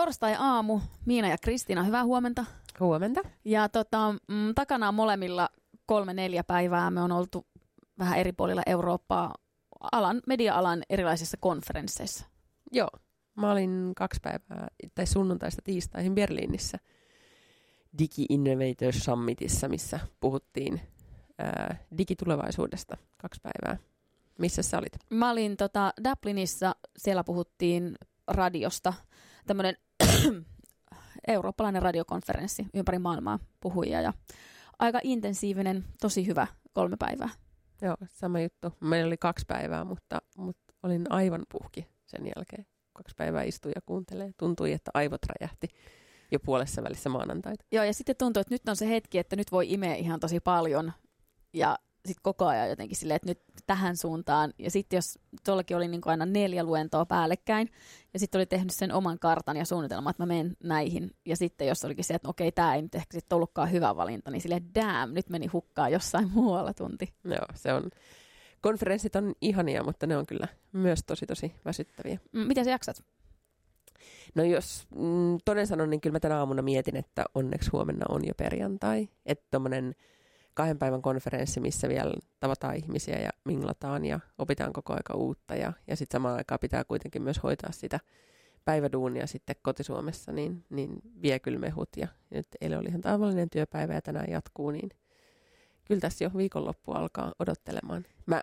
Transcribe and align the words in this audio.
torstai-aamu. 0.00 0.80
Miina 1.06 1.28
ja 1.28 1.38
Kristiina, 1.38 1.82
hyvää 1.82 2.04
huomenta. 2.04 2.44
Huomenta. 2.80 3.20
Ja 3.44 3.68
tota, 3.68 4.14
mm, 4.28 4.54
takana 4.54 4.88
on 4.88 4.94
molemmilla 4.94 5.48
kolme 5.86 6.14
neljä 6.14 6.44
päivää. 6.44 6.90
Me 6.90 7.02
on 7.02 7.12
oltu 7.12 7.46
vähän 7.98 8.18
eri 8.18 8.32
puolilla 8.32 8.62
Eurooppaa 8.66 9.34
alan, 9.92 10.20
media-alan 10.26 10.82
erilaisissa 10.90 11.36
konferensseissa. 11.40 12.26
Joo. 12.72 12.88
Mä 13.36 13.52
olin 13.52 13.92
kaksi 13.96 14.20
päivää, 14.22 14.68
tai 14.94 15.06
sunnuntaista 15.06 15.62
tiistaihin 15.64 16.14
Berliinissä 16.14 16.78
Digi 17.98 18.26
Innovator 18.28 18.92
Summitissa, 18.92 19.68
missä 19.68 20.00
puhuttiin 20.20 20.80
ää, 21.38 21.76
digitulevaisuudesta 21.98 22.96
kaksi 23.18 23.40
päivää. 23.42 23.82
Missä 24.38 24.62
sä 24.62 24.78
olit? 24.78 24.96
Mä 25.10 25.30
olin 25.30 25.56
tota, 25.56 25.92
Dublinissa, 26.08 26.76
siellä 26.96 27.24
puhuttiin 27.24 27.94
radiosta, 28.28 28.94
tämmöinen 29.46 29.76
eurooppalainen 31.28 31.82
radiokonferenssi 31.82 32.66
ympäri 32.74 32.98
maailmaa 32.98 33.38
puhujia 33.60 34.00
ja 34.00 34.12
aika 34.78 35.00
intensiivinen, 35.02 35.84
tosi 36.00 36.26
hyvä 36.26 36.46
kolme 36.72 36.96
päivää. 36.98 37.28
Joo, 37.82 37.96
sama 38.06 38.40
juttu. 38.40 38.72
Meillä 38.80 39.06
oli 39.06 39.16
kaksi 39.16 39.44
päivää, 39.48 39.84
mutta, 39.84 40.18
mutta 40.36 40.74
olin 40.82 41.12
aivan 41.12 41.42
puhki 41.52 41.86
sen 42.06 42.26
jälkeen. 42.36 42.66
Kaksi 42.92 43.14
päivää 43.16 43.42
istuin 43.42 43.72
ja 43.74 43.80
kuuntelee. 43.86 44.30
Tuntui, 44.38 44.72
että 44.72 44.90
aivot 44.94 45.20
räjähti 45.26 45.68
jo 46.32 46.40
puolessa 46.40 46.82
välissä 46.82 47.08
maanantaita. 47.08 47.64
Joo, 47.72 47.84
ja 47.84 47.94
sitten 47.94 48.16
tuntuu, 48.16 48.40
että 48.40 48.54
nyt 48.54 48.68
on 48.68 48.76
se 48.76 48.88
hetki, 48.88 49.18
että 49.18 49.36
nyt 49.36 49.52
voi 49.52 49.72
imeä 49.72 49.94
ihan 49.94 50.20
tosi 50.20 50.40
paljon 50.40 50.92
ja 51.54 51.78
sitten 52.06 52.22
koko 52.22 52.46
ajan 52.46 52.70
jotenkin 52.70 52.96
silleen, 52.96 53.16
että 53.16 53.28
nyt 53.28 53.42
tähän 53.66 53.96
suuntaan. 53.96 54.54
Ja 54.58 54.70
sitten 54.70 54.96
jos 54.96 55.18
tuollakin 55.44 55.76
oli 55.76 55.88
niin 55.88 56.00
aina 56.04 56.26
neljä 56.26 56.64
luentoa 56.64 57.06
päällekkäin, 57.06 57.70
ja 58.12 58.18
sitten 58.18 58.38
oli 58.38 58.46
tehnyt 58.46 58.72
sen 58.72 58.92
oman 58.92 59.18
kartan 59.18 59.56
ja 59.56 59.64
suunnitelman, 59.64 60.10
että 60.10 60.22
mä 60.22 60.26
menen 60.26 60.56
näihin. 60.64 61.10
Ja 61.26 61.36
sitten 61.36 61.66
jos 61.66 61.84
olikin 61.84 62.04
se, 62.04 62.14
että 62.14 62.28
no 62.28 62.30
okei, 62.30 62.52
tämä 62.52 62.74
ei 62.74 62.82
nyt 62.82 62.94
ehkä 62.94 63.12
sitten 63.12 63.36
ollutkaan 63.36 63.72
hyvä 63.72 63.96
valinta, 63.96 64.30
niin 64.30 64.40
silleen, 64.40 64.74
damn, 64.74 65.14
nyt 65.14 65.28
meni 65.28 65.46
hukkaan 65.46 65.92
jossain 65.92 66.30
muualla 66.34 66.74
tunti. 66.74 67.14
Joo, 67.24 67.46
se 67.54 67.72
on, 67.72 67.90
konferenssit 68.60 69.16
on 69.16 69.34
ihania, 69.40 69.84
mutta 69.84 70.06
ne 70.06 70.16
on 70.16 70.26
kyllä 70.26 70.48
myös 70.72 71.00
tosi 71.06 71.26
tosi 71.26 71.52
väsyttäviä. 71.64 72.18
Mm, 72.32 72.46
miten 72.46 72.64
sä 72.64 72.70
jaksat? 72.70 73.04
No 74.34 74.44
jos 74.44 74.86
mm, 74.94 75.38
toden 75.44 75.66
sanon, 75.66 75.90
niin 75.90 76.00
kyllä 76.00 76.14
mä 76.14 76.20
tänä 76.20 76.38
aamuna 76.38 76.62
mietin, 76.62 76.96
että 76.96 77.24
onneksi 77.34 77.70
huomenna 77.70 78.06
on 78.08 78.26
jo 78.26 78.34
perjantai. 78.36 79.08
Että 79.26 79.46
tommonen 79.50 79.94
kahden 80.60 80.78
päivän 80.78 81.02
konferenssi, 81.02 81.60
missä 81.60 81.88
vielä 81.88 82.14
tavataan 82.40 82.76
ihmisiä 82.76 83.18
ja 83.18 83.30
minglataan 83.44 84.04
ja 84.04 84.20
opitaan 84.38 84.72
koko 84.72 84.92
aika 84.92 85.14
uutta. 85.14 85.54
Ja, 85.54 85.72
ja 85.86 85.96
sitten 85.96 86.18
samaan 86.18 86.36
aikaan 86.36 86.60
pitää 86.60 86.84
kuitenkin 86.84 87.22
myös 87.22 87.42
hoitaa 87.42 87.72
sitä 87.72 88.00
päiväduunia 88.64 89.26
sitten 89.26 89.56
kotisuomessa, 89.62 90.32
niin, 90.32 90.64
niin 90.70 90.90
vie 91.22 91.38
kyllä 91.38 91.58
mehut. 91.58 91.88
Ja, 91.96 92.08
nyt 92.30 92.46
eilen 92.60 92.78
oli 92.78 92.88
ihan 92.88 93.00
tavallinen 93.00 93.50
työpäivä 93.50 93.94
ja 93.94 94.02
tänään 94.02 94.30
jatkuu, 94.30 94.70
niin 94.70 94.90
kyllä 95.84 96.00
tässä 96.00 96.24
jo 96.24 96.30
viikonloppu 96.36 96.92
alkaa 96.92 97.32
odottelemaan. 97.38 98.04
Mä, 98.26 98.42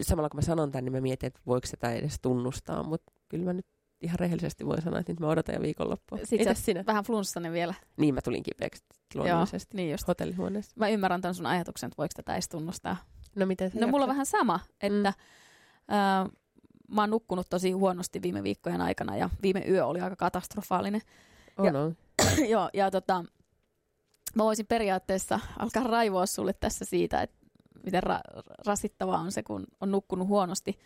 samalla 0.00 0.28
kun 0.28 0.38
mä 0.38 0.42
sanon 0.42 0.72
tämän, 0.72 0.84
niin 0.84 0.92
mä 0.92 1.00
mietin, 1.00 1.26
että 1.26 1.40
voiko 1.46 1.66
sitä 1.66 1.92
edes 1.92 2.20
tunnustaa, 2.22 2.82
mutta 2.82 3.12
kyllä 3.28 3.44
mä 3.44 3.52
nyt 3.52 3.66
ihan 4.04 4.18
rehellisesti 4.18 4.66
voin 4.66 4.82
sanoa, 4.82 4.98
että 5.00 5.12
nyt 5.12 5.20
mä 5.20 5.28
odotan 5.28 5.54
jo 5.54 5.62
viikonloppua. 5.62 6.18
Sitten 6.24 6.56
sinä? 6.56 6.84
vähän 6.86 7.04
flunssainen 7.04 7.52
vielä. 7.52 7.74
Niin, 7.96 8.14
mä 8.14 8.20
tulin 8.20 8.42
kipeäksi 8.42 8.84
luonnollisesti 9.14 9.76
Joo, 9.76 9.82
niin 9.82 9.92
just. 9.92 10.08
hotellihuoneessa. 10.08 10.72
Mä 10.76 10.88
ymmärrän 10.88 11.20
tämän 11.20 11.34
sun 11.34 11.46
ajatuksen, 11.46 11.86
että 11.88 11.96
voiko 11.98 12.12
tätä 12.16 12.32
edes 12.32 12.48
tunnustaa. 12.48 12.96
No 13.34 13.46
miten 13.46 13.70
No 13.74 13.86
mulla 13.86 14.04
on 14.04 14.08
vähän 14.08 14.26
sama, 14.26 14.60
että 14.80 15.12
mm. 15.88 15.94
äh, 15.94 16.30
mä 16.88 17.02
oon 17.02 17.10
nukkunut 17.10 17.46
tosi 17.50 17.72
huonosti 17.72 18.22
viime 18.22 18.42
viikkojen 18.42 18.80
aikana 18.80 19.16
ja 19.16 19.30
viime 19.42 19.64
yö 19.68 19.86
oli 19.86 20.00
aika 20.00 20.16
katastrofaalinen. 20.16 21.00
Oh 21.58 21.66
ja, 21.66 21.72
no. 21.72 21.92
joo, 22.52 22.70
ja 22.74 22.90
tota, 22.90 23.24
mä 24.34 24.44
voisin 24.44 24.66
periaatteessa 24.66 25.40
alkaa 25.58 25.82
raivoa 25.82 26.26
sulle 26.26 26.52
tässä 26.52 26.84
siitä, 26.84 27.22
että 27.22 27.36
miten 27.84 28.02
ra- 28.02 28.42
rasittavaa 28.66 29.18
on 29.18 29.32
se, 29.32 29.42
kun 29.42 29.66
on 29.80 29.90
nukkunut 29.90 30.28
huonosti. 30.28 30.78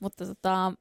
Mutta 0.00 0.26
tota, 0.26 0.72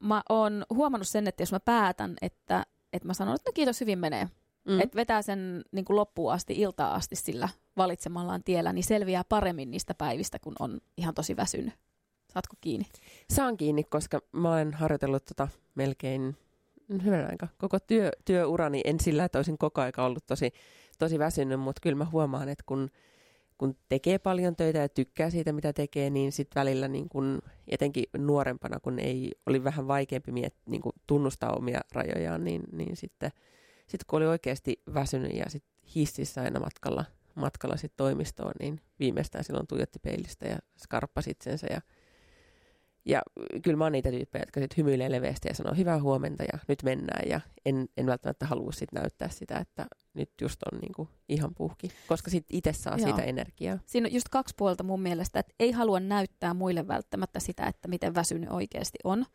mä 0.00 0.22
oon 0.28 0.64
huomannut 0.74 1.08
sen, 1.08 1.26
että 1.26 1.42
jos 1.42 1.52
mä 1.52 1.60
päätän, 1.60 2.16
että, 2.22 2.66
että 2.92 3.06
mä 3.06 3.14
sanon, 3.14 3.34
että 3.34 3.50
no 3.50 3.52
kiitos, 3.52 3.80
hyvin 3.80 3.98
menee. 3.98 4.28
Mm. 4.68 4.80
Että 4.80 4.96
vetää 4.96 5.22
sen 5.22 5.64
niin 5.72 5.84
kuin 5.84 5.96
loppuun 5.96 6.32
asti, 6.32 6.54
iltaa 6.56 6.94
asti 6.94 7.16
sillä 7.16 7.48
valitsemallaan 7.76 8.44
tiellä, 8.44 8.72
niin 8.72 8.84
selviää 8.84 9.24
paremmin 9.24 9.70
niistä 9.70 9.94
päivistä, 9.94 10.38
kun 10.38 10.54
on 10.58 10.80
ihan 10.96 11.14
tosi 11.14 11.36
väsynyt. 11.36 11.74
Saatko 12.32 12.56
kiinni? 12.60 12.86
Saan 13.30 13.56
kiinni, 13.56 13.84
koska 13.84 14.20
mä 14.32 14.52
olen 14.52 14.74
harjoitellut 14.74 15.24
tota 15.24 15.48
melkein 15.74 16.36
hyvän 17.04 17.30
aika. 17.30 17.48
Koko 17.58 17.78
työ, 17.80 18.10
työurani 18.24 18.80
en 18.84 19.00
sillä, 19.00 19.24
että 19.24 19.38
olisin 19.38 19.58
koko 19.58 19.80
aika 19.80 20.04
ollut 20.04 20.26
tosi, 20.26 20.52
tosi 20.98 21.18
väsynyt, 21.18 21.60
mutta 21.60 21.80
kyllä 21.80 21.96
mä 21.96 22.04
huomaan, 22.04 22.48
että 22.48 22.64
kun 22.66 22.90
kun 23.60 23.76
tekee 23.88 24.18
paljon 24.18 24.56
töitä 24.56 24.78
ja 24.78 24.88
tykkää 24.88 25.30
siitä, 25.30 25.52
mitä 25.52 25.72
tekee, 25.72 26.10
niin 26.10 26.32
sitten 26.32 26.60
välillä 26.60 26.88
niin 26.88 27.08
kun, 27.08 27.38
etenkin 27.68 28.04
nuorempana, 28.18 28.80
kun 28.80 28.98
ei 28.98 29.32
oli 29.46 29.64
vähän 29.64 29.88
vaikeampi 29.88 30.32
miet, 30.32 30.54
niin 30.66 30.82
kun 30.82 30.92
tunnustaa 31.06 31.52
omia 31.52 31.80
rajojaan, 31.92 32.44
niin, 32.44 32.62
niin 32.72 32.96
sitten 32.96 33.30
sit 33.86 34.04
kun 34.04 34.16
oli 34.16 34.26
oikeasti 34.26 34.82
väsynyt 34.94 35.32
ja 35.34 35.44
sit 35.48 35.64
hississä 35.94 36.42
aina 36.42 36.60
matkalla, 36.60 37.04
matkalla 37.34 37.76
sit 37.76 37.92
toimistoon, 37.96 38.52
niin 38.60 38.80
viimeistään 39.00 39.44
silloin 39.44 39.66
tuijotti 39.66 39.98
peilistä 39.98 40.48
ja 40.48 40.58
skarppasi 40.78 41.30
itsensä 41.30 41.66
ja 41.70 41.80
ja 43.04 43.22
kyllä 43.62 43.76
mä 43.76 43.84
oon 43.84 43.92
niitä 43.92 44.10
tyyppejä, 44.10 44.42
jotka 44.42 44.60
sitten 44.60 44.76
hymyilee 44.76 45.10
leveästi 45.10 45.48
ja 45.48 45.54
sanoo 45.54 45.74
hyvää 45.74 46.02
huomenta 46.02 46.42
ja 46.42 46.58
nyt 46.68 46.82
mennään. 46.82 47.28
Ja 47.28 47.40
en, 47.64 47.88
en 47.96 48.06
välttämättä 48.06 48.46
halua 48.46 48.72
sit 48.72 48.92
näyttää 48.92 49.28
sitä, 49.28 49.58
että 49.58 49.86
nyt 50.14 50.30
just 50.40 50.62
on 50.72 50.78
niinku 50.78 51.08
ihan 51.28 51.54
puhki, 51.54 51.90
koska 52.08 52.30
sitten 52.30 52.56
itse 52.56 52.72
saa 52.72 52.96
Joo. 52.96 53.06
siitä 53.06 53.22
energiaa. 53.22 53.78
Siinä 53.86 54.06
on 54.06 54.14
just 54.14 54.28
kaksi 54.28 54.54
puolta 54.58 54.82
mun 54.82 55.02
mielestä, 55.02 55.40
että 55.40 55.54
ei 55.60 55.72
halua 55.72 56.00
näyttää 56.00 56.54
muille 56.54 56.88
välttämättä 56.88 57.40
sitä, 57.40 57.66
että 57.66 57.88
miten 57.88 58.14
väsynyt 58.14 58.50
oikeasti 58.50 58.98
on. 59.04 59.26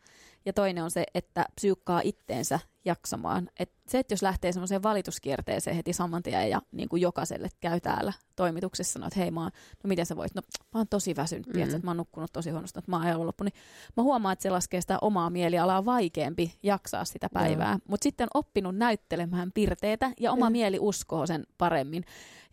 Ja 0.46 0.52
toinen 0.52 0.84
on 0.84 0.90
se, 0.90 1.04
että 1.14 1.44
psyykkaa 1.54 2.00
itteensä 2.04 2.58
jaksamaan. 2.84 3.48
Et 3.58 3.72
se, 3.88 3.98
että 3.98 4.12
jos 4.12 4.22
lähtee 4.22 4.52
semmoiseen 4.52 4.82
valituskierteeseen 4.82 5.76
heti 5.76 5.92
saman 5.92 6.22
tien 6.22 6.50
ja 6.50 6.62
niin 6.72 6.88
kuin 6.88 7.02
jokaiselle 7.02 7.48
käy 7.60 7.80
täällä 7.80 8.12
toimituksessa, 8.36 8.92
sanoo, 8.92 9.06
että 9.06 9.20
hei 9.20 9.30
mä 9.30 9.40
oon, 9.40 9.50
no 9.84 9.88
miten 9.88 10.06
sä 10.06 10.16
voit, 10.16 10.34
no 10.34 10.42
mä 10.74 10.80
oon 10.80 10.88
tosi 10.88 11.16
väsynyt, 11.16 11.46
mm. 11.46 11.52
tiedätkö, 11.52 11.76
että 11.76 11.86
mä 11.86 11.90
oon 11.90 11.96
nukkunut 11.96 12.32
tosi 12.32 12.50
huonosti, 12.50 12.78
että 12.78 12.90
mä 12.90 13.14
oon 13.16 13.26
loppu, 13.26 13.44
niin 13.44 13.54
mä 13.96 14.02
huomaan, 14.02 14.32
että 14.32 14.42
se 14.42 14.50
laskee 14.50 14.80
sitä 14.80 14.98
omaa 15.00 15.30
mielialaa 15.30 15.84
vaikeampi 15.84 16.54
jaksaa 16.62 17.04
sitä 17.04 17.28
päivää. 17.32 17.78
Mutta 17.88 18.04
sitten 18.04 18.28
oppinut 18.34 18.76
näyttelemään 18.76 19.52
pirteitä 19.52 20.10
ja 20.20 20.32
oma 20.32 20.50
mm. 20.50 20.52
Mieli 20.66 20.78
uskoo 20.80 21.26
sen 21.26 21.46
paremmin. 21.58 22.04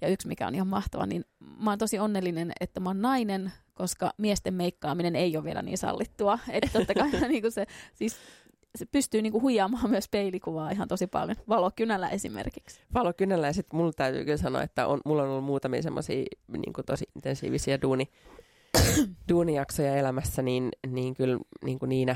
Ja 0.02 0.08
yksi, 0.08 0.28
mikä 0.28 0.48
on 0.48 0.56
ihan 0.56 0.68
mahtava, 0.68 1.06
niin 1.06 1.26
mä 1.64 1.72
oon 1.72 1.80
tosi 1.80 2.00
onnellinen, 2.00 2.52
että 2.60 2.80
mä 2.80 2.90
oon 2.90 3.02
nainen, 3.02 3.52
koska 3.74 4.14
miesten 4.18 4.54
meikkaaminen 4.54 5.16
ei 5.16 5.38
ole 5.38 5.44
vielä 5.44 5.62
niin 5.62 5.78
sallittua. 5.78 6.40
Että 6.50 6.70
totta 6.74 6.94
kai 6.94 7.12
niin 7.28 7.42
kuin 7.42 7.52
se, 7.52 7.66
siis 7.94 8.18
se 8.76 8.86
pystyy 8.86 9.22
niinku 9.22 9.42
huijaamaan 9.42 9.90
myös 9.90 10.10
peilikuvaa 10.10 10.72
ihan 10.72 10.88
tosi 10.88 11.08
paljon. 11.08 11.38
Valokynällä 11.50 12.10
esimerkiksi. 12.10 12.82
Valokynällä 12.94 13.48
ja 13.48 13.54
sitten 13.54 13.78
mulla 13.78 13.94
täytyy 13.94 14.24
kyllä 14.24 14.38
sanoa, 14.38 14.62
että 14.62 14.88
on, 14.88 15.02
mulla 15.06 15.24
on 15.24 15.30
ollut 15.30 15.46
muutamia 15.46 15.82
semmoisia 15.82 16.26
niinku 16.48 16.84
tosi 16.84 17.06
intensiivisiä 17.16 17.82
duuni, 17.82 18.10
duunijaksoja 19.30 19.96
elämässä, 19.96 20.42
niin, 20.42 20.70
niin 20.88 21.14
kyllä 21.14 21.40
niin 21.66 21.80
kuin 21.80 21.90
Niina, 21.90 22.16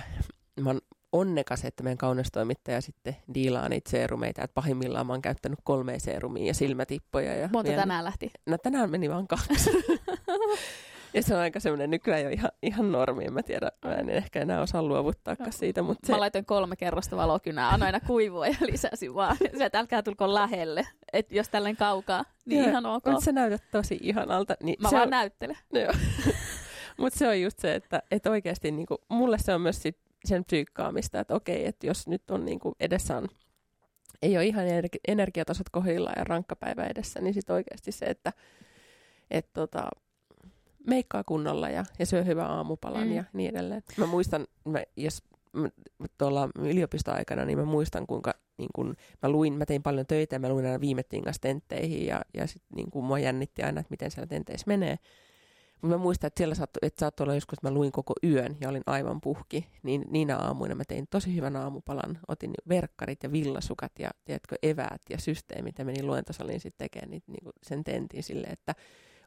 mä 0.61 0.69
oon 0.69 0.81
onnekas, 1.11 1.65
että 1.65 1.83
meidän 1.83 1.97
kaunestoimittaja 1.97 2.81
sitten 2.81 3.15
diilaa 3.33 3.69
niitä 3.69 3.89
seerumeita, 3.89 4.43
että 4.43 4.53
pahimmillaan 4.53 5.07
mä 5.07 5.13
oon 5.13 5.21
käyttänyt 5.21 5.59
kolme 5.63 5.99
seerumia 5.99 6.45
ja 6.45 6.53
silmätippoja. 6.53 7.35
Ja 7.35 7.49
Monta 7.53 7.69
vielä... 7.69 7.81
tänään 7.81 8.03
lähti? 8.03 8.31
No 8.45 8.57
tänään 8.57 8.91
meni 8.91 9.09
vaan 9.09 9.27
kaksi. 9.27 9.71
Ja 11.13 11.23
se 11.23 11.35
on 11.35 11.39
aika 11.39 11.59
semmoinen 11.59 11.89
nykyään 11.89 12.23
jo 12.23 12.29
ihan, 12.29 12.51
ihan 12.61 12.91
normi, 12.91 13.25
en 13.25 13.33
mä 13.33 13.43
tiedä, 13.43 13.71
mä 13.85 13.93
en 13.93 14.09
ehkä 14.09 14.41
enää 14.41 14.61
osaa 14.61 14.83
luovuttaa 14.83 15.35
siitä. 15.49 15.81
Mutta 15.81 16.07
se... 16.07 16.13
Mä 16.13 16.19
laitoin 16.19 16.45
kolme 16.45 16.75
kerrosta 16.75 17.17
valokynää, 17.17 17.69
annoin 17.69 17.95
aina 17.95 17.99
kuivua 18.07 18.47
ja 18.47 18.55
lisäsin 18.61 19.15
vaan. 19.15 19.37
Se, 19.57 19.65
että 19.65 19.79
älkää 19.79 20.03
tulko 20.03 20.33
lähelle, 20.33 20.87
että 21.13 21.35
jos 21.35 21.49
tällainen 21.49 21.77
kaukaa, 21.77 22.25
niin 22.45 22.63
ja, 22.63 22.69
ihan 22.69 22.85
ok. 22.85 23.05
Mutta 23.05 23.25
sä 23.25 23.31
näytät 23.31 23.63
tosi 23.71 23.99
ihanalta. 24.01 24.55
Niin 24.63 24.75
mä 24.81 24.89
se 24.89 24.95
vaan 24.95 25.07
on... 25.07 25.09
näyttelen. 25.09 25.57
No, 25.73 25.79
mutta 27.01 27.19
se 27.19 27.27
on 27.27 27.41
just 27.41 27.59
se, 27.59 27.75
että, 27.75 28.03
että 28.11 28.31
oikeasti 28.31 28.71
niinku, 28.71 28.97
mulle 29.09 29.37
se 29.37 29.53
on 29.53 29.61
myös 29.61 29.81
sit 29.81 30.06
sen 30.27 30.45
psyykkaamista, 30.45 31.19
että 31.19 31.35
okei, 31.35 31.65
että 31.65 31.87
jos 31.87 32.07
nyt 32.07 32.31
on 32.31 32.45
niinku 32.45 32.75
edessä 32.79 33.17
on, 33.17 33.27
ei 34.21 34.37
ole 34.37 34.45
ihan 34.45 34.65
energiatasot 35.07 35.69
kohdillaan 35.69 36.15
ja 36.17 36.23
rankka 36.23 36.55
päivä 36.55 36.85
edessä, 36.85 37.21
niin 37.21 37.33
sitten 37.33 37.53
oikeasti 37.53 37.91
se, 37.91 38.05
että 38.05 38.33
et 39.31 39.53
tota, 39.53 39.89
meikkaa 40.87 41.23
kunnolla 41.23 41.69
ja, 41.69 41.85
ja 41.99 42.05
syö 42.05 42.23
hyvää 42.23 42.47
aamupalan 42.47 43.07
mm. 43.07 43.13
ja 43.13 43.23
niin 43.33 43.49
edelleen. 43.49 43.83
Mä 43.97 44.05
muistan, 44.05 44.47
mä, 44.65 44.83
jos 44.95 45.23
mä, 45.53 45.69
tuolla 46.17 46.49
yliopistoaikana, 46.59 47.45
niin 47.45 47.59
mä 47.59 47.65
muistan 47.65 48.07
kuinka 48.07 48.33
niin 48.57 48.69
kun, 48.75 48.95
mä 49.23 49.29
luin, 49.29 49.53
mä 49.53 49.65
tein 49.65 49.83
paljon 49.83 50.05
töitä 50.05 50.35
ja 50.35 50.39
mä 50.39 50.49
luin 50.49 50.65
aina 50.65 50.81
viime 50.81 51.03
tingas 51.03 51.39
tentteihin 51.39 52.05
ja, 52.05 52.21
ja 52.33 52.47
sit 52.47 52.61
niin 52.75 52.91
kun 52.91 53.05
mua 53.05 53.19
jännitti 53.19 53.63
aina, 53.63 53.79
että 53.79 53.91
miten 53.91 54.11
siellä 54.11 54.27
tenteissä 54.27 54.67
menee. 54.67 54.99
Mutta 55.81 55.97
mä 55.97 56.03
muistan, 56.03 56.27
että 56.27 56.39
siellä 56.39 56.55
saattoi, 56.55 56.79
että 56.87 56.99
saattoi 56.99 57.23
olla 57.23 57.35
joskus, 57.35 57.57
että 57.57 57.67
mä 57.69 57.73
luin 57.73 57.91
koko 57.91 58.13
yön 58.23 58.57
ja 58.61 58.69
olin 58.69 58.83
aivan 58.85 59.21
puhki. 59.21 59.67
Niin 59.83 60.05
niinä 60.09 60.37
aamuina 60.37 60.75
mä 60.75 60.83
tein 60.87 61.07
tosi 61.09 61.35
hyvän 61.35 61.55
aamupalan. 61.55 62.19
Otin 62.27 62.53
verkkarit 62.69 63.23
ja 63.23 63.31
villasukat 63.31 63.91
ja 63.99 64.09
tiedätkö, 64.25 64.55
eväät 64.63 65.01
ja 65.09 65.17
systeemit 65.19 65.79
ja 65.79 65.85
menin 65.85 66.07
luentosaliin 66.07 66.59
sitten 66.59 66.85
tekemään 66.85 67.11
niitä, 67.11 67.31
niin 67.31 67.53
sen 67.63 67.83
tentin 67.83 68.23
silleen, 68.23 68.53
että 68.53 68.75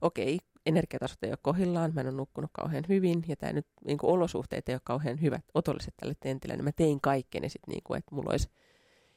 okei, 0.00 0.38
energiatasot 0.66 1.22
ei 1.22 1.30
ole 1.30 1.38
kohillaan, 1.42 1.92
mä 1.94 2.00
en 2.00 2.06
ole 2.06 2.16
nukkunut 2.16 2.50
kauhean 2.52 2.84
hyvin 2.88 3.24
ja 3.28 3.36
tämä 3.36 3.52
nyt 3.52 3.66
niin 3.84 3.98
kuin 3.98 4.10
olosuhteet 4.10 4.68
ei 4.68 4.74
ole 4.74 4.80
kauhean 4.84 5.20
hyvät, 5.20 5.44
otolliset 5.54 5.94
tälle 5.96 6.14
tentille, 6.20 6.56
niin 6.56 6.64
mä 6.64 6.72
tein 6.72 7.00
kaikkeni 7.00 7.48
sitten, 7.48 7.72
niin 7.72 7.82
kuin, 7.84 7.98
että 7.98 8.14
mulla 8.14 8.30
olisi 8.30 8.48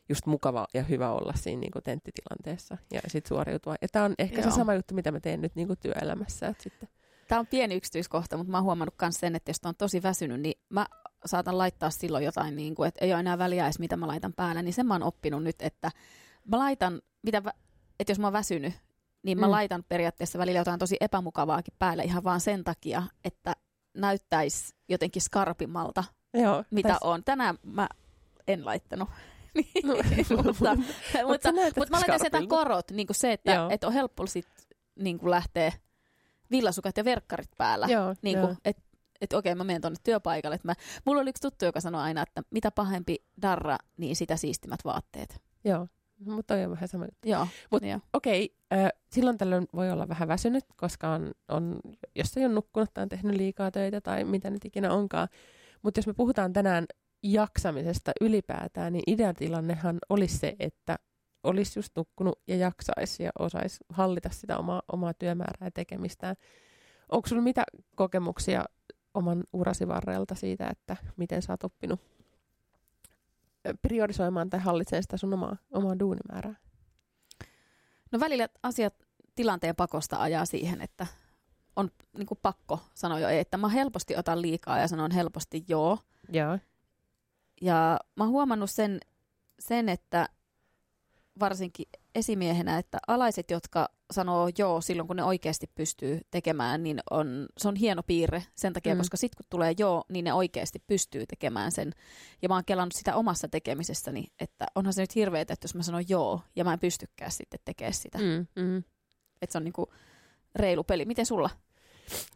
just 0.10 0.26
mukava 0.26 0.68
ja 0.74 0.84
hyvä 0.84 1.12
olla 1.12 1.34
siinä 1.36 1.60
niin 1.60 1.72
kuin 1.72 1.84
tenttitilanteessa 1.84 2.78
ja 2.94 3.02
sitten 3.08 3.30
suoriutua. 3.30 3.76
Ja 3.82 3.88
tämä 3.92 4.06
on 4.06 4.16
ehkä 4.18 4.42
Joo. 4.42 4.52
se 4.52 4.56
sama 4.56 4.74
juttu, 4.74 4.96
mitä 4.96 5.12
mä 5.12 5.20
teen 5.20 5.42
nyt 5.42 5.56
niin 5.56 5.68
kuin 5.68 5.80
työelämässä. 5.80 6.48
Että 6.48 6.64
sitten. 6.64 6.90
Tämä 7.28 7.40
on 7.40 7.48
pieni 7.48 7.76
yksityiskohta, 7.76 8.38
mutta 8.38 8.52
mä 8.52 8.58
oon 8.58 8.64
huomannut 8.64 8.96
myös 9.02 9.16
sen, 9.16 9.36
että 9.36 9.50
jos 9.50 9.58
on 9.66 9.76
tosi 9.76 10.04
väsynyt, 10.04 10.42
niin 10.42 10.62
mä 10.70 10.86
saatan 11.26 11.58
laittaa 11.58 11.90
silloin 11.90 12.26
jotain, 12.26 12.56
niin 12.56 12.76
kuin, 12.76 12.88
että 12.88 13.06
ei 13.06 13.14
ole 13.14 13.20
enää 13.20 13.38
väliä 13.38 13.66
edes, 13.66 13.80
mitä 13.80 13.98
mä 13.98 14.08
laitan 14.08 14.34
päälle, 14.34 14.64
niin 14.64 14.74
sen 14.74 14.86
mä 14.86 14.94
oon 14.94 15.04
oppinut 15.04 15.44
nyt, 15.44 15.56
että 15.62 15.92
mä 16.46 16.60
laitan, 16.60 17.02
mitä, 17.22 17.42
että 18.00 18.12
jos 18.12 18.20
mä 18.20 18.28
oon 18.28 18.34
väsynyt, 18.34 18.74
niin 19.24 19.40
mä 19.40 19.46
mm. 19.46 19.52
laitan 19.52 19.84
periaatteessa 19.84 20.40
välillä 20.40 20.60
jotain 20.60 20.80
tosi 20.80 20.98
epämukavaakin 21.00 21.74
päälle 21.80 22.04
ihan 22.04 22.24
vaan 22.24 22.40
sen 22.40 22.64
takia, 22.64 23.04
että 23.24 23.56
näyttäisi 23.94 24.76
jotenkin 24.90 25.22
skarpimmalta, 25.22 26.04
Joo, 26.34 26.64
mitä 26.72 26.98
on. 27.02 27.24
Tänään 27.24 27.60
mä 27.64 27.90
en 28.48 28.66
laittanut. 28.66 29.10
no, 29.84 29.96
mutta, 30.44 30.76
mutta, 31.26 31.52
mutta 31.78 31.92
mä 31.92 31.98
laitan 31.98 32.20
sen 32.32 32.48
korot, 32.48 32.92
niin 32.92 33.08
kuin 33.08 33.16
se, 33.16 33.34
että, 33.34 33.68
että 33.70 33.88
on 33.88 33.94
helppo 33.94 34.28
sit, 34.28 34.48
niin 34.96 35.20
kuin 35.20 35.32
lähteä 35.32 35.72
villasukat 36.54 36.98
ja 36.98 37.06
verkkarit 37.06 37.52
päällä. 37.58 37.88
Joo, 37.88 38.16
niin 38.22 38.40
kuin, 38.40 38.58
että 38.66 38.84
että 39.22 39.38
okei, 39.38 39.56
mä 39.56 39.64
menen 39.64 39.82
tuonne 39.82 40.00
työpaikalle. 40.04 40.56
Että 40.56 40.68
mä, 40.68 40.74
mulla 41.06 41.22
oli 41.22 41.30
yksi 41.30 41.42
tuttu, 41.42 41.66
joka 41.66 41.82
sanoi 41.82 42.02
aina, 42.02 42.22
että 42.22 42.42
mitä 42.50 42.72
pahempi 42.72 43.16
darra, 43.42 43.78
niin 43.98 44.16
sitä 44.16 44.38
siistimät 44.38 44.80
vaatteet. 44.86 45.42
Joo, 45.66 45.88
mutta 46.26 46.54
toi 46.54 46.66
on 46.66 46.72
vähän 46.72 46.88
sama 46.88 47.06
juttu. 47.06 47.30
Joo. 47.30 47.48
Mutta 47.72 48.00
okei, 48.14 48.56
äh, 48.74 48.90
silloin 49.12 49.38
tällöin 49.38 49.68
voi 49.76 49.92
olla 49.92 50.08
vähän 50.08 50.28
väsynyt, 50.28 50.66
koska 50.76 51.10
on, 51.10 51.32
on, 51.50 51.80
jos 52.16 52.38
ei 52.38 52.46
ole 52.46 52.54
nukkunut 52.54 52.94
tai 52.94 53.02
on 53.02 53.10
tehnyt 53.10 53.36
liikaa 53.36 53.72
töitä 53.72 54.02
tai 54.02 54.24
mitä 54.24 54.50
nyt 54.50 54.66
ikinä 54.66 54.94
onkaan. 54.94 55.28
Mutta 55.82 55.98
jos 55.98 56.08
me 56.08 56.14
puhutaan 56.14 56.54
tänään 56.54 56.86
jaksamisesta 57.24 58.12
ylipäätään, 58.22 58.94
niin 58.94 59.04
ideatilannehan 59.08 60.00
olisi 60.10 60.38
se, 60.38 60.56
että 60.60 61.00
olisi 61.44 61.80
just 61.80 61.92
nukkunut 61.96 62.40
ja 62.48 62.56
jaksaisi 62.56 63.24
ja 63.24 63.32
osaisi 63.40 63.78
hallita 63.90 64.30
sitä 64.30 64.58
omaa, 64.58 64.82
omaa 64.92 65.14
työmäärää 65.14 65.68
ja 65.68 65.72
tekemistään. 65.72 66.36
Onko 67.10 67.28
sinulla 67.28 67.44
mitä 67.44 67.64
kokemuksia 67.96 68.66
oman 69.14 69.44
urasi 69.54 69.88
varrelta 69.88 70.36
siitä, 70.36 70.68
että 70.68 70.98
miten 71.18 71.42
sä 71.42 71.54
oot 71.54 71.64
oppinut 71.64 72.00
priorisoimaan 73.82 74.50
tai 74.50 74.60
hallitsemaan 74.60 75.04
sitä 75.04 75.18
sun 75.18 75.34
omaa, 75.34 75.58
omaa 75.72 76.00
duunimäärää? 76.00 76.56
No 78.12 78.20
välillä 78.20 78.48
asiat 78.64 78.94
tilanteen 79.36 79.76
pakosta 79.76 80.18
ajaa 80.18 80.46
siihen, 80.46 80.82
että 80.82 81.08
on 81.76 81.92
niin 82.18 82.26
kuin 82.26 82.40
pakko 82.42 82.80
sanoa 82.94 83.20
jo 83.20 83.28
ei, 83.28 83.40
että 83.40 83.58
mä 83.58 83.70
helposti 83.70 84.16
otan 84.16 84.42
liikaa 84.42 84.80
ja 84.80 84.88
sanon 84.88 85.12
helposti 85.12 85.66
joo. 85.68 86.00
Joo. 86.30 86.60
Ja 87.62 88.00
mä 88.16 88.24
oon 88.24 88.32
huomannut 88.32 88.70
sen, 88.70 89.00
sen 89.60 89.90
että 89.90 90.30
varsinkin 91.40 91.86
esimiehenä, 92.16 92.78
että 92.78 92.98
alaiset, 93.08 93.52
jotka 93.52 93.90
sanoo 94.12 94.50
joo 94.58 94.82
silloin, 94.82 95.08
kun 95.08 95.16
ne 95.16 95.24
oikeasti 95.24 95.70
pystyy 95.76 96.22
tekemään, 96.32 96.84
niin 96.84 97.00
on, 97.12 97.48
se 97.58 97.68
on 97.68 97.76
hieno 97.76 98.04
piirre 98.04 98.44
sen 98.56 98.74
takia, 98.74 98.96
mm. 98.96 98.98
koska 98.98 99.18
sitten 99.18 99.38
kun 99.38 99.46
tulee 99.50 99.74
joo, 99.78 100.04
niin 100.10 100.26
ne 100.26 100.34
oikeasti 100.34 100.84
pystyy 100.88 101.26
tekemään 101.26 101.72
sen. 101.72 101.92
Ja 102.42 102.50
mä 102.50 102.56
oon 102.56 102.66
kelannut 102.66 102.94
sitä 102.94 103.16
omassa 103.16 103.48
tekemisessäni, 103.48 104.28
että 104.40 104.66
onhan 104.76 104.94
se 104.94 105.02
nyt 105.02 105.16
hirveetä, 105.16 105.54
että 105.54 105.66
jos 105.66 105.76
mä 105.76 105.84
sanon 105.84 106.10
joo, 106.10 106.42
ja 106.56 106.64
mä 106.64 106.74
en 106.74 106.80
pystykään 106.80 107.32
sitten 107.32 107.60
tekemään 107.66 107.94
sitä. 107.94 108.18
Mm, 108.18 108.64
mm. 108.64 108.84
Että 109.42 109.52
se 109.52 109.58
on 109.58 109.64
niinku 109.64 109.94
reilu 110.56 110.84
peli. 110.84 111.06
Miten 111.06 111.26
sulla? 111.26 111.50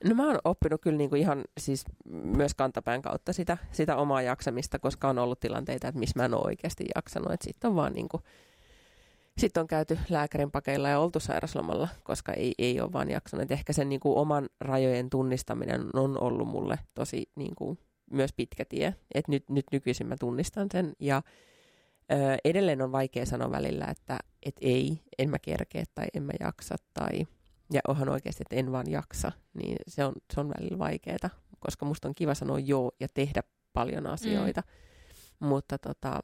No 0.04 0.16
mä 0.16 0.28
oon 0.28 0.40
oppinut 0.44 0.82
kyllä 0.82 0.98
niinku 0.98 1.16
ihan 1.16 1.44
siis 1.60 1.86
myös 2.06 2.54
kantapään 2.54 3.02
kautta 3.02 3.34
sitä, 3.34 3.58
sitä 3.72 3.96
omaa 3.96 4.22
jaksamista, 4.22 4.80
koska 4.80 5.10
on 5.10 5.20
ollut 5.20 5.40
tilanteita, 5.40 5.88
että 5.88 6.00
missä 6.00 6.20
mä 6.20 6.26
en 6.26 6.34
ole 6.34 6.46
oikeasti 6.46 6.86
jaksanut. 6.96 7.32
Että 7.32 7.44
sitten 7.44 7.70
on 7.70 7.76
vaan 7.76 7.94
niinku, 7.94 8.22
sit 9.38 9.58
on 9.58 9.68
käyty 9.68 10.00
lääkärin 10.10 10.52
pakeilla 10.52 10.90
ja 10.90 11.00
oltu 11.00 11.20
sairaslomalla, 11.20 11.88
koska 12.04 12.34
ei, 12.34 12.54
ei 12.58 12.82
ole 12.82 12.94
vaan 12.94 13.10
jaksanut. 13.10 13.52
Ehkä 13.52 13.74
sen 13.74 13.90
niinku 13.90 14.20
oman 14.20 14.50
rajojen 14.62 15.10
tunnistaminen 15.10 15.90
on 15.94 16.22
ollut 16.22 16.48
mulle 16.48 16.80
tosi 16.94 17.30
niinku, 17.36 17.78
myös 18.12 18.34
pitkä 18.34 18.66
tie. 18.66 18.96
Et 19.14 19.28
nyt, 19.28 19.50
nyt 19.50 19.66
nykyisin 19.72 20.08
mä 20.08 20.16
tunnistan 20.20 20.68
sen 20.72 20.94
ja 21.00 21.22
ö, 22.12 22.38
edelleen 22.46 22.82
on 22.82 22.92
vaikea 22.92 23.26
sanoa 23.26 23.52
välillä, 23.52 23.86
että 23.86 24.20
et 24.44 24.56
ei, 24.62 25.02
en 25.18 25.30
mä 25.30 25.40
kerkeä 25.40 25.84
tai 25.96 26.06
en 26.14 26.24
mä 26.24 26.34
jaksa 26.40 26.76
tai 26.94 27.28
ja 27.74 27.82
onhan 27.88 28.10
oikeasti, 28.10 28.44
että 28.44 28.56
en 28.56 28.72
vaan 28.72 28.92
jaksa, 28.92 29.32
niin 29.54 29.78
se 29.88 30.06
on, 30.06 30.14
se 30.34 30.40
on 30.40 30.50
välillä 30.50 30.78
vaikeaa, 30.78 31.30
koska 31.60 31.86
musta 31.86 32.08
on 32.08 32.16
kiva 32.16 32.34
sanoa 32.34 32.60
joo 32.60 32.92
ja 33.00 33.08
tehdä 33.14 33.44
paljon 33.74 34.04
mm. 34.04 34.10
asioita. 34.10 34.62
Mm. 34.62 35.48
Mutta 35.48 35.78
tota, 35.78 36.20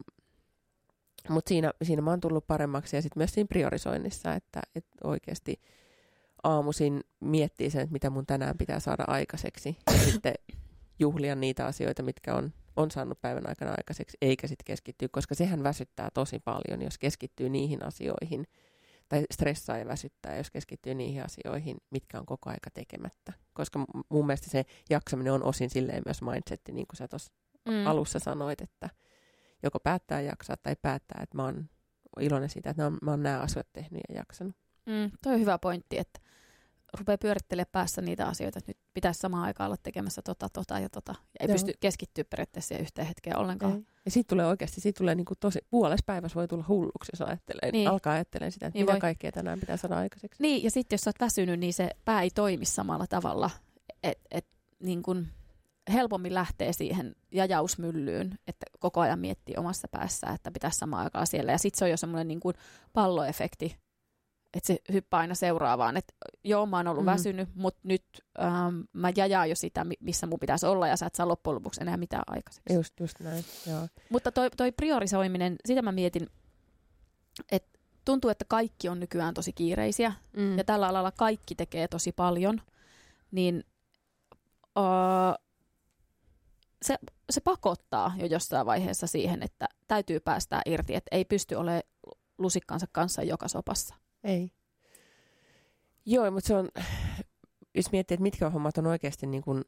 mut 1.30 1.48
siinä, 1.48 1.74
siinä 1.84 2.02
mä 2.02 2.10
oon 2.10 2.22
tullut 2.22 2.48
paremmaksi 2.48 2.96
ja 2.96 3.02
sitten 3.02 3.20
myös 3.20 3.34
siinä 3.34 3.48
priorisoinnissa, 3.48 4.34
että, 4.34 4.62
että 4.76 4.96
oikeasti 5.04 5.62
aamuisin 6.44 7.04
miettii 7.20 7.70
sen, 7.70 7.82
että 7.82 7.94
mitä 7.94 8.10
mun 8.10 8.26
tänään 8.26 8.58
pitää 8.58 8.80
saada 8.80 9.04
aikaiseksi 9.08 9.78
ja 9.92 10.00
sitten 10.12 10.34
juhlia 11.00 11.36
niitä 11.36 11.66
asioita, 11.66 12.04
mitkä 12.04 12.36
on, 12.36 12.54
on 12.76 12.92
saanut 12.92 13.22
päivän 13.22 13.50
aikana 13.50 13.72
aikaiseksi, 13.72 14.18
eikä 14.22 14.48
sitten 14.48 14.66
keskittyä, 14.66 15.08
koska 15.12 15.36
sehän 15.36 15.64
väsyttää 15.64 16.10
tosi 16.14 16.40
paljon, 16.40 16.82
jos 16.82 16.98
keskittyy 16.98 17.50
niihin 17.50 17.86
asioihin, 17.86 18.46
tai 19.10 19.26
stressaa 19.32 19.78
ja 19.78 19.88
väsyttää, 19.88 20.38
jos 20.38 20.52
keskittyy 20.52 20.94
niihin 20.94 21.26
asioihin, 21.26 21.78
mitkä 21.90 22.20
on 22.20 22.26
koko 22.26 22.50
aika 22.50 22.70
tekemättä. 22.74 23.34
Koska 23.54 23.86
mun 24.10 24.26
mielestä 24.26 24.50
se 24.50 24.66
jaksaminen 24.90 25.34
on 25.34 25.44
osin 25.44 25.70
silleen 25.70 26.04
myös 26.06 26.22
mindsetti, 26.22 26.72
niin 26.72 26.88
kuin 26.88 26.98
sä 26.98 27.08
tuossa 27.08 27.32
mm. 27.66 27.88
alussa 27.88 28.20
sanoit, 28.20 28.62
että 28.62 28.90
joko 29.64 29.80
päättää 29.80 30.22
jaksaa 30.22 30.58
tai 30.58 30.76
päättää, 30.82 31.20
että 31.24 31.38
mä 31.38 31.44
oon 31.44 31.70
iloinen 32.20 32.50
siitä, 32.50 32.70
että 32.70 32.92
mä 33.02 33.12
oon 33.12 33.24
nämä 33.24 33.40
asiat 33.40 33.68
tehnyt 33.74 34.02
ja 34.10 34.16
jaksanut. 34.16 34.56
Mm, 34.86 35.12
toi 35.24 35.34
on 35.34 35.40
hyvä 35.40 35.58
pointti, 35.58 35.98
että 35.98 36.20
rupeaa 37.00 37.18
pyörittelemään 37.18 37.72
päässä 37.72 38.02
niitä 38.02 38.28
asioita, 38.28 38.60
että 38.60 38.70
nyt 38.70 38.78
pitäisi 38.94 39.20
samaan 39.20 39.44
aikaan 39.44 39.68
olla 39.68 39.78
tekemässä 39.84 40.22
tota, 40.22 40.50
tota 40.54 40.80
ja 40.80 40.90
tota. 40.90 41.12
Ja 41.12 41.26
ei 41.40 41.48
Joo. 41.48 41.54
pysty 41.54 41.74
keskittyä 41.80 42.24
periaatteessa 42.24 42.78
yhteen 42.78 43.08
hetkeen 43.08 43.38
ollenkaan. 43.38 43.74
Ei. 43.74 43.86
Ja 44.06 44.12
siitä 44.12 44.28
tulee 44.28 44.46
oikeasti, 44.46 44.82
siitä 44.82 44.98
tulee 44.98 45.16
niinku 45.16 45.34
tosi, 45.40 45.60
puolessa 45.70 46.04
päivässä 46.06 46.36
voi 46.36 46.48
tulla 46.48 46.66
hulluksi, 46.68 47.12
jos 47.14 47.22
ajattelee, 47.22 47.72
niin. 47.72 47.88
alkaa 47.88 48.14
ajattelemaan 48.14 48.52
sitä, 48.52 48.68
että 48.68 48.78
niin 48.78 48.84
mitä 48.84 48.94
voi. 48.94 49.00
kaikkea 49.00 49.32
tänään 49.32 49.60
pitää 49.60 49.78
saada 49.78 49.98
aikaiseksi. 49.98 50.44
Niin, 50.44 50.64
ja 50.64 50.72
sitten 50.72 50.94
jos 50.96 51.02
sä 51.02 51.10
oot 51.10 51.20
väsynyt, 51.20 51.60
niin 51.60 51.74
se 51.74 51.90
pää 52.06 52.22
ei 52.22 52.30
toimi 52.30 52.66
samalla 52.66 53.08
tavalla. 53.08 53.50
että 54.04 54.28
et, 54.32 54.46
niin 54.80 55.04
kun 55.04 55.28
helpommin 55.94 56.34
lähtee 56.34 56.74
siihen 56.74 57.16
jajausmyllyyn, 57.32 58.40
että 58.48 58.66
koko 58.80 59.02
ajan 59.02 59.20
miettii 59.20 59.56
omassa 59.58 59.88
päässä, 59.88 60.28
että 60.28 60.52
pitäisi 60.52 60.78
samaan 60.78 61.04
aikaan 61.04 61.28
siellä. 61.28 61.52
Ja 61.52 61.58
sitten 61.58 61.80
se 61.80 61.86
on 61.86 61.92
jo 61.92 61.98
semmoinen 61.98 62.28
niin 62.28 62.40
palloefekti, 62.94 63.78
että 64.54 64.68
se 64.68 64.78
hyppää 64.94 65.20
aina 65.20 65.36
seuraavaan. 65.36 65.98
Että 65.98 66.14
joo, 66.44 66.66
mä 66.66 66.78
oon 66.78 66.88
ollut 66.88 67.04
mm. 67.04 67.12
väsynyt, 67.12 67.50
mutta 67.56 67.80
nyt 67.84 68.04
ähm, 68.42 68.80
mä 68.94 69.12
jajaan 69.16 69.50
jo 69.50 69.56
sitä, 69.56 69.86
missä 70.00 70.28
mun 70.28 70.40
pitäisi 70.40 70.66
olla, 70.66 70.88
ja 70.88 70.98
sä 70.98 71.06
et 71.06 71.16
saa 71.16 71.28
loppujen 71.28 71.56
lopuksi 71.56 71.82
enää 71.82 71.98
mitään 71.98 72.24
aikaiseksi. 72.28 72.74
Just, 72.74 73.00
just 73.00 73.20
näin, 73.20 73.46
joo. 73.68 73.88
Mutta 74.10 74.32
toi, 74.32 74.50
toi 74.58 74.72
priorisoiminen, 74.72 75.56
sitä 75.66 75.82
mä 75.82 75.92
mietin, 75.92 76.28
että 77.52 77.80
tuntuu, 78.06 78.30
että 78.30 78.46
kaikki 78.48 78.90
on 78.90 79.00
nykyään 79.00 79.34
tosi 79.34 79.54
kiireisiä, 79.54 80.14
mm. 80.38 80.58
ja 80.58 80.64
tällä 80.64 80.88
alalla 80.88 81.12
kaikki 81.12 81.56
tekee 81.56 81.88
tosi 81.88 82.12
paljon, 82.12 82.62
niin 83.32 83.64
uh, 84.78 85.44
se, 86.84 86.98
se 87.30 87.42
pakottaa 87.42 88.14
jo 88.18 88.26
jossain 88.26 88.66
vaiheessa 88.66 89.08
siihen, 89.08 89.44
että 89.44 89.68
täytyy 89.88 90.20
päästää 90.20 90.62
irti, 90.66 90.96
että 90.96 91.16
ei 91.16 91.26
pysty 91.26 91.56
olemaan 91.56 91.84
lusikkansa 92.38 92.86
kanssa 92.92 93.24
joka 93.24 93.48
sopassa. 93.48 93.96
Ei. 94.24 94.52
Joo, 96.06 96.32
mutta 96.32 96.48
se 96.48 96.56
on, 96.56 96.70
jos 97.76 97.92
miettii, 97.92 98.16
että 98.16 98.24
mitkä 98.24 98.50
hommat 98.50 98.78
on 98.78 98.88
oikeasti 98.88 99.28
niin 99.28 99.44
kuin 99.44 99.64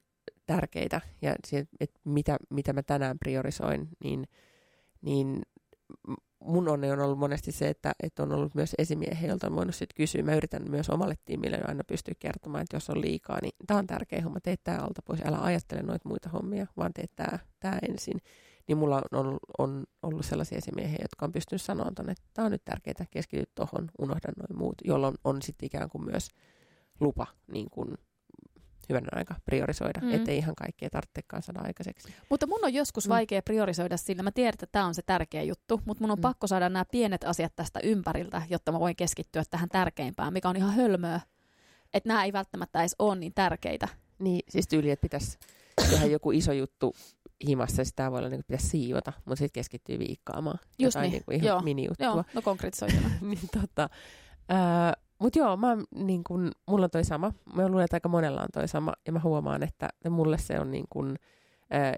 tärkeitä 0.45 1.01
ja 1.21 1.35
se, 1.47 1.67
että 1.79 1.99
mitä, 2.03 2.37
mitä 2.49 2.73
mä 2.73 2.83
tänään 2.83 3.19
priorisoin, 3.19 3.87
niin, 4.03 4.27
niin 5.01 5.41
mun 6.39 6.67
onni 6.69 6.91
on 6.91 6.99
ollut 6.99 7.19
monesti 7.19 7.51
se, 7.51 7.69
että, 7.69 7.93
että 8.03 8.23
on 8.23 8.31
ollut 8.31 8.55
myös 8.55 8.75
esimiehiä, 8.77 9.27
joilta 9.27 9.47
on 9.47 9.55
voinut 9.55 9.75
sitten 9.75 9.95
kysyä. 9.95 10.23
Mä 10.23 10.35
yritän 10.35 10.69
myös 10.69 10.89
omalle 10.89 11.15
tiimille 11.25 11.61
aina 11.67 11.83
pystyä 11.83 12.13
kertomaan, 12.19 12.61
että 12.61 12.75
jos 12.75 12.89
on 12.89 13.01
liikaa, 13.01 13.39
niin 13.41 13.55
tämä 13.67 13.77
on 13.77 13.87
tärkeä 13.87 14.21
homma, 14.21 14.39
tee 14.39 14.57
tämä 14.63 14.77
alta 14.77 15.01
pois, 15.01 15.21
älä 15.25 15.37
ajattele 15.37 15.81
noita 15.81 16.09
muita 16.09 16.29
hommia, 16.29 16.67
vaan 16.77 16.93
tee 16.93 17.05
tämä, 17.15 17.39
tämä 17.59 17.79
ensin. 17.89 18.21
Niin 18.67 18.77
mulla 18.77 19.01
on, 19.11 19.37
on 19.57 19.83
ollut 20.03 20.25
sellaisia 20.25 20.57
esimiehiä, 20.57 20.97
jotka 21.01 21.25
on 21.25 21.31
pystynyt 21.31 21.61
tuonne, 21.95 22.11
että 22.11 22.23
tämä 22.33 22.45
on 22.45 22.51
nyt 22.51 22.65
tärkeää, 22.65 23.05
keskity 23.11 23.43
tuohon, 23.55 23.89
unohda 23.99 24.31
noin 24.37 24.59
muut, 24.59 24.75
jolloin 24.83 25.15
on 25.23 25.41
sitten 25.41 25.65
ikään 25.65 25.89
kuin 25.89 26.05
myös 26.05 26.29
lupa 26.99 27.27
niin 27.47 27.69
kuin 27.69 27.95
hyvänä 28.89 29.07
aika 29.11 29.35
priorisoida, 29.45 30.01
Mm. 30.01 30.13
ettei 30.13 30.37
ihan 30.37 30.55
kaikkea 30.55 30.89
tarvitsekaan 30.89 31.43
saada 31.43 31.61
aikaiseksi. 31.63 32.13
Mutta 32.29 32.47
mun 32.47 32.59
on 32.63 32.73
joskus 32.73 33.07
Mm. 33.07 33.09
vaikea 33.09 33.41
priorisoida 33.41 33.97
sillä. 33.97 34.23
Mä 34.23 34.31
tiedän, 34.31 34.53
että 34.53 34.65
tämä 34.71 34.85
on 34.85 34.95
se 34.95 35.01
tärkeä 35.05 35.43
juttu, 35.43 35.81
mutta 35.85 36.03
mun 36.03 36.11
on 36.11 36.17
Mm. 36.17 36.21
pakko 36.21 36.47
saada 36.47 36.69
nämä 36.69 36.85
pienet 36.91 37.23
asiat 37.23 37.53
tästä 37.55 37.79
ympäriltä, 37.83 38.41
jotta 38.49 38.71
mä 38.71 38.79
voin 38.79 38.95
keskittyä 38.95 39.43
tähän 39.49 39.69
tärkeimpään, 39.69 40.33
mikä 40.33 40.49
on 40.49 40.55
ihan 40.55 40.73
hölmöä. 40.73 41.19
Että 41.93 42.07
nämä 42.07 42.23
ei 42.23 42.33
välttämättä 42.33 42.79
edes 42.79 42.95
ole 42.99 43.15
niin 43.15 43.33
tärkeitä. 43.35 43.87
Niin, 44.19 44.41
siis 44.49 44.67
tyyli, 44.67 44.91
että 44.91 45.01
pitäisi 45.01 45.37
tehdä 45.89 46.05
joku 46.05 46.31
iso 46.31 46.51
juttu 46.51 46.95
himassa, 47.47 47.83
sitä 47.83 48.11
voi 48.11 48.19
olla 48.19 48.29
niin 48.29 48.37
kuin 48.37 48.45
pitäisi 48.47 48.67
siivota, 48.67 49.13
mutta 49.25 49.35
sitten 49.39 49.59
keskittyy 49.59 49.99
viikkaamaan. 49.99 50.59
Just 50.79 50.95
jotain 50.95 51.01
niin, 51.03 51.11
niin 51.11 51.23
kuin 51.25 51.35
ihan 51.35 51.47
joo, 51.47 51.61
mini-juttua. 51.61 52.05
Joo, 52.07 52.23
no 52.33 52.41
konkretisoituna. 52.41 53.09
niin 53.21 53.49
tota, 53.61 53.89
ää, 54.49 54.93
mut 55.19 55.35
joo, 55.35 55.57
mä, 55.57 55.77
niin 55.95 56.23
kun, 56.23 56.51
mulla 56.67 56.83
on 56.83 56.89
toi 56.91 57.03
sama. 57.03 57.33
Mä 57.55 57.67
luulen, 57.67 57.85
että 57.85 57.95
aika 57.95 58.09
monella 58.09 58.41
on 58.41 58.47
toi 58.53 58.67
sama. 58.67 58.93
Ja 59.05 59.11
mä 59.11 59.19
huomaan, 59.23 59.63
että 59.63 59.89
mulle 60.09 60.37
se 60.37 60.59
on 60.59 60.71
niin 60.71 60.85
kun, 60.89 61.15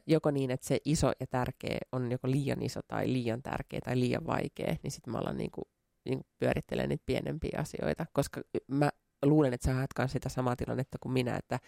joko 0.07 0.31
niin, 0.31 0.51
että 0.51 0.67
se 0.67 0.77
iso 0.86 1.12
ja 1.19 1.27
tärkeä 1.27 1.77
on 1.91 2.12
joko 2.12 2.31
liian 2.31 2.62
iso 2.62 2.79
tai 2.88 3.13
liian 3.13 3.41
tärkeä 3.41 3.79
tai 3.86 4.00
liian 4.00 4.27
vaikea. 4.27 4.75
Niin 4.83 4.91
sitten 4.91 5.12
mä 5.12 5.17
alan 5.17 5.38
niin 5.38 5.51
kun, 5.51 5.65
niin 6.05 6.21
pyörittelemään 6.39 6.89
niitä 6.89 7.03
pienempiä 7.05 7.59
asioita. 7.62 8.05
Koska 8.13 8.41
mä 8.67 8.89
luulen, 9.25 9.53
että 9.53 9.65
sä 9.65 9.74
haet 9.74 9.89
sitä 10.07 10.29
samaa 10.29 10.55
tilannetta 10.55 10.97
kuin 11.01 11.13
minä, 11.13 11.36
että 11.36 11.59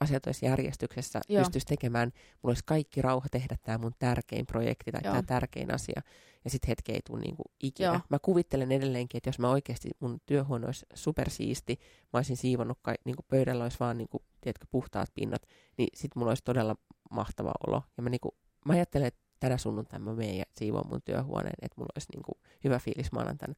asiat 0.00 0.26
olisi 0.26 0.46
järjestyksessä, 0.46 1.20
Joo. 1.28 1.42
pystyisi 1.42 1.66
tekemään, 1.66 2.12
mulla 2.14 2.50
olisi 2.50 2.62
kaikki 2.66 3.02
rauha 3.02 3.26
tehdä 3.30 3.56
tämä 3.62 3.78
mun 3.78 3.94
tärkein 3.98 4.46
projekti 4.46 4.92
tai 4.92 5.02
tämä 5.02 5.22
tärkein 5.22 5.74
asia 5.74 6.02
ja 6.46 6.50
sitten 6.50 6.68
hetki 6.68 6.92
ei 6.92 7.00
tule 7.06 7.20
niinku 7.20 7.42
ikinä. 7.62 7.88
Joo. 7.88 8.00
Mä 8.08 8.18
kuvittelen 8.18 8.72
edelleenkin, 8.72 9.18
että 9.18 9.28
jos 9.28 9.38
mä 9.38 9.50
oikeasti 9.50 9.90
mun 10.00 10.20
työhuone 10.26 10.66
olisi 10.66 10.86
supersiisti, 10.94 11.78
mä 12.12 12.18
olisin 12.18 12.36
siivonnut, 12.36 12.78
kai, 12.82 12.94
niinku 13.04 13.22
pöydällä 13.28 13.62
olisi 13.62 13.80
vaan 13.80 13.98
niinku, 13.98 14.22
tiedätkö, 14.40 14.66
puhtaat 14.70 15.14
pinnat, 15.14 15.42
niin 15.78 15.88
sit 15.94 16.16
mulla 16.16 16.30
olisi 16.30 16.44
todella 16.44 16.76
mahtava 17.10 17.52
olo. 17.66 17.82
Ja 17.96 18.02
mä, 18.02 18.10
niinku, 18.10 18.36
mä 18.64 18.72
ajattelen, 18.72 19.06
että 19.06 19.20
tänä 19.40 19.58
sunnuntaina 19.58 20.04
mä 20.04 20.14
menen 20.14 20.38
ja 20.38 20.44
siivoon 20.52 20.88
mun 20.88 21.02
työhuoneen, 21.04 21.54
että 21.62 21.74
mulla 21.76 21.92
olisi 21.96 22.08
niinku 22.14 22.32
hyvä 22.64 22.78
fiilis 22.78 23.12
maanantaina. 23.12 23.54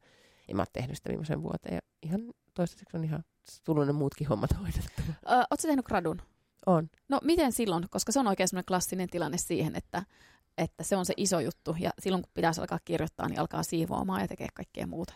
En 0.49 0.55
mä 0.55 0.61
ole 0.61 0.67
tehnyt 0.73 0.97
sitä 0.97 1.09
viimeisen 1.09 1.43
vuoteen 1.43 1.75
ja 1.75 1.81
ihan 2.03 2.21
toistaiseksi 2.53 2.97
on 2.97 3.03
ihan 3.03 3.23
tullut 3.63 3.87
ne 3.87 3.93
muutkin 3.93 4.27
hommat 4.27 4.57
hoidettua. 4.59 5.05
Ö, 5.09 5.35
Oletko 5.35 5.67
tehnyt 5.67 5.85
gradun? 5.85 6.21
On. 6.65 6.89
No 7.09 7.19
miten 7.23 7.51
silloin, 7.51 7.85
koska 7.89 8.11
se 8.11 8.19
on 8.19 8.27
oikein 8.27 8.47
semmoinen 8.47 8.65
klassinen 8.65 9.09
tilanne 9.09 9.37
siihen, 9.37 9.75
että, 9.75 10.03
että 10.57 10.83
se 10.83 10.95
on 10.95 11.05
se 11.05 11.13
iso 11.17 11.39
juttu 11.39 11.75
ja 11.79 11.89
silloin 11.99 12.23
kun 12.23 12.31
pitäisi 12.33 12.61
alkaa 12.61 12.79
kirjoittaa, 12.85 13.27
niin 13.27 13.39
alkaa 13.39 13.63
siivoamaan 13.63 14.21
ja 14.21 14.27
tekee 14.27 14.47
kaikkea 14.53 14.87
muuta. 14.87 15.13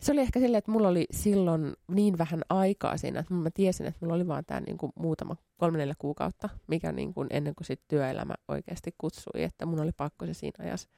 Se 0.00 0.12
oli 0.12 0.20
ehkä 0.20 0.40
silleen, 0.40 0.58
että 0.58 0.70
mulla 0.70 0.88
oli 0.88 1.06
silloin 1.10 1.72
niin 1.88 2.18
vähän 2.18 2.42
aikaa 2.48 2.96
siinä, 2.96 3.20
että 3.20 3.34
mä 3.34 3.50
tiesin, 3.54 3.86
että 3.86 3.98
mulla 4.00 4.14
oli 4.14 4.26
vaan 4.26 4.44
tämä 4.44 4.60
niinku 4.60 4.92
muutama, 4.94 5.36
kolme 5.56 5.78
neljä 5.78 5.94
kuukautta, 5.98 6.48
mikä 6.66 6.92
niinku 6.92 7.26
ennen 7.30 7.54
kuin 7.54 7.66
sit 7.66 7.80
työelämä 7.88 8.34
oikeasti 8.48 8.94
kutsui, 8.98 9.42
että 9.42 9.66
mun 9.66 9.80
oli 9.80 9.92
pakko 9.92 10.26
se 10.26 10.34
siinä 10.34 10.64
ajassa 10.64 10.88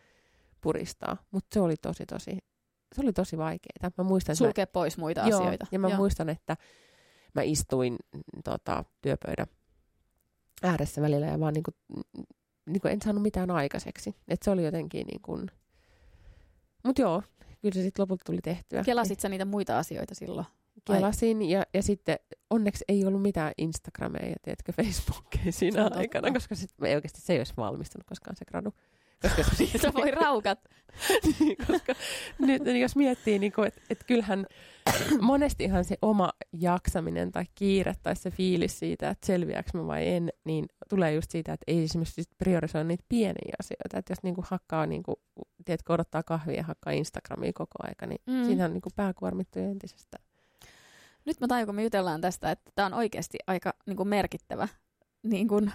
puristaa. 0.61 1.17
Mutta 1.31 1.55
se 1.55 1.61
oli 1.61 1.77
tosi, 1.77 2.07
tosi, 2.07 2.39
se 2.95 3.03
oli 3.03 3.13
tosi 3.13 3.39
vaikeaa. 3.39 3.91
Mä 3.99 4.05
muistan, 4.05 4.33
että 4.33 4.45
mä, 4.45 4.49
Sulkea 4.49 4.67
pois 4.67 4.99
muita 4.99 5.21
joo, 5.29 5.41
asioita. 5.41 5.67
ja 5.73 5.79
mä 5.79 5.89
Joo. 5.89 5.97
muistan, 5.97 6.29
että 6.29 6.57
mä 7.35 7.43
istuin 7.43 7.97
mm, 8.15 8.43
tota, 8.45 8.85
työpöydän 9.03 9.47
ääressä 10.63 11.03
välillä 11.03 11.27
ja 11.27 11.41
vaan 11.41 11.55
niinku, 11.55 11.71
mm, 11.97 12.23
niinku 12.67 12.89
en 12.89 13.03
saanut 13.03 13.23
mitään 13.23 13.51
aikaiseksi. 13.51 14.15
Et 14.29 14.43
se 14.43 14.51
oli 14.51 14.65
jotenkin 14.65 15.07
niin 15.07 15.23
kuin... 15.23 15.51
Mut 16.85 16.99
joo, 16.99 17.23
kyllä 17.63 17.75
se 17.75 17.83
sitten 17.83 18.03
lopulta 18.03 18.25
tuli 18.25 18.41
tehtyä. 18.41 18.83
Kelasit 18.85 19.21
sä 19.21 19.29
niitä 19.29 19.45
muita 19.45 19.79
asioita 19.79 20.15
silloin? 20.15 20.47
Kelasin 20.85 21.43
ja, 21.43 21.63
ja 21.75 21.83
sitten 21.83 22.19
onneksi 22.51 22.85
ei 22.89 23.05
ollut 23.05 23.23
mitään 23.23 23.53
Instagramia 23.59 24.29
ja 24.29 24.37
tiedätkö, 24.43 24.73
Facebookia 24.73 25.53
siinä 25.53 25.83
totta. 25.83 25.99
aikana, 25.99 26.33
koska 26.33 26.55
sit, 26.55 26.71
ei 26.85 26.95
oikeasti 26.95 27.21
se 27.21 27.33
ei 27.33 27.41
olisi 27.41 27.53
valmistunut 27.57 28.07
koskaan 28.07 28.37
se 28.37 28.45
gradu. 28.45 28.73
Koska, 29.23 29.43
Se 29.79 29.95
voi 29.95 30.11
raukat. 30.11 30.59
niin, 31.41 31.57
koska 31.67 31.95
nyt 32.39 32.63
jos 32.81 32.97
miettii, 32.97 33.39
niin 33.39 33.53
että 33.67 33.81
et 33.91 34.05
kyllähän 34.07 34.47
monestihan 35.21 35.85
se 35.85 35.97
oma 36.03 36.31
jaksaminen 36.53 37.33
tai 37.33 37.45
kiire 37.55 37.95
tai 38.03 38.17
se 38.17 38.31
fiilis 38.31 38.79
siitä, 38.79 39.11
että 39.11 39.27
selviääkö 39.27 39.71
mä 39.75 39.87
vai 39.87 40.09
en, 40.09 40.31
niin 40.45 40.67
tulee 40.89 41.13
just 41.15 41.31
siitä, 41.31 41.53
että 41.53 41.65
ei 41.67 41.83
esimerkiksi 41.85 42.23
priorisoi 42.39 42.85
niitä 42.85 43.05
pieniä 43.09 43.55
asioita. 43.61 43.99
Että 43.99 44.13
jos 44.13 44.23
niinku 44.23 44.45
hakkaa, 44.51 44.87
niinku, 44.87 45.21
tiedätkö, 45.65 45.93
odottaa 45.93 46.23
kahvia 46.23 46.57
ja 46.57 46.63
hakkaa 46.63 46.93
Instagramia 46.93 47.53
koko 47.55 47.79
aika, 47.89 48.07
niin 48.07 48.21
Mm. 48.27 48.45
siinä 48.45 48.65
on 48.65 48.73
niinku 48.73 48.91
pää 48.97 49.15
kuormittuu 49.15 49.63
jo 49.63 49.71
entisestään. 49.71 50.25
Nyt 51.25 51.41
mä 51.41 51.47
tajun, 51.49 51.67
kun 51.67 51.75
me 51.75 51.83
jutellaan 51.83 52.21
tästä, 52.21 52.51
että 52.51 52.71
tämä 52.75 52.87
on 52.87 52.95
oikeasti 52.95 53.39
aika 53.47 53.75
niin 53.87 53.97
kuin 53.97 54.09
merkittävä 54.09 54.69
niin 55.23 55.49
kuin, 55.49 55.73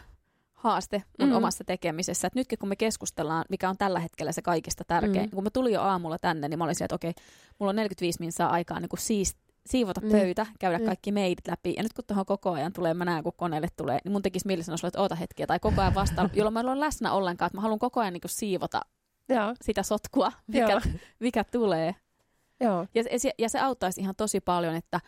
haaste 0.66 1.04
mun 1.20 1.30
Mm. 1.30 1.36
omassa 1.36 1.64
tekemisessä. 1.64 2.28
Et 2.28 2.36
nytkin 2.36 2.60
kun 2.60 2.70
me 2.70 2.76
keskustellaan, 2.76 3.46
mikä 3.50 3.70
on 3.70 3.78
tällä 3.78 4.00
hetkellä 4.00 4.32
se 4.32 4.42
kaikista 4.42 4.84
tärkein. 4.88 5.26
Mm. 5.30 5.36
Kun 5.36 5.44
mä 5.44 5.50
tulin 5.50 5.74
jo 5.74 5.82
aamulla 5.82 6.18
tänne, 6.20 6.48
niin 6.48 6.58
mä 6.58 6.64
olin 6.64 6.76
silleen, 6.76 6.86
että 6.86 6.96
okei, 6.96 7.14
mulla 7.60 7.70
on 7.70 7.76
45 7.76 8.20
minsaa 8.20 8.50
aikaa 8.50 8.80
niin 8.80 8.90
kuin 8.90 9.00
siis, 9.00 9.36
siivota 9.66 10.02
Niin. 10.02 10.12
pöytä, 10.12 10.46
käydä 10.60 10.78
Niin. 10.78 10.86
kaikki 10.86 11.12
meilit 11.12 11.48
läpi. 11.48 11.74
Ja 11.78 11.84
nyt 11.84 11.94
kun 11.94 12.04
tuohon 12.08 12.26
koko 12.26 12.52
ajan 12.52 12.74
tulee, 12.74 12.94
mä 12.94 13.06
näen 13.06 13.24
kun 13.24 13.34
koneelle 13.38 13.68
tulee, 13.78 14.00
niin 14.04 14.12
mun 14.12 14.22
tekisi 14.22 14.48
mieli 14.48 14.64
sanoa 14.64 14.78
että 14.88 15.02
oota 15.02 15.16
hetkiä, 15.16 15.48
tai 15.48 15.60
koko 15.60 15.82
ajan 15.82 15.96
vastaan, 15.96 16.30
jolloin 16.36 16.54
mä 16.54 16.60
en 16.60 16.80
läsnä 16.80 17.12
ollenkaan, 17.12 17.48
että 17.48 17.58
mä 17.58 17.62
haluan 17.62 17.80
koko 17.80 18.00
ajan 18.00 18.14
niin 18.14 18.22
kuin 18.22 18.32
siivota 18.32 18.82
Joo, 19.30 19.54
sitä 19.62 19.84
sotkua, 19.84 20.32
mikä, 20.48 20.70
Joo. 20.72 20.82
mikä 21.20 21.44
tulee. 21.44 21.96
joo. 22.60 22.88
Ja, 22.96 23.04
se- 23.20 23.32
ja 23.38 23.50
se 23.50 23.60
auttaisi 23.60 24.02
ihan 24.02 24.16
tosi 24.16 24.40
paljon, 24.40 24.76
että 24.76 25.00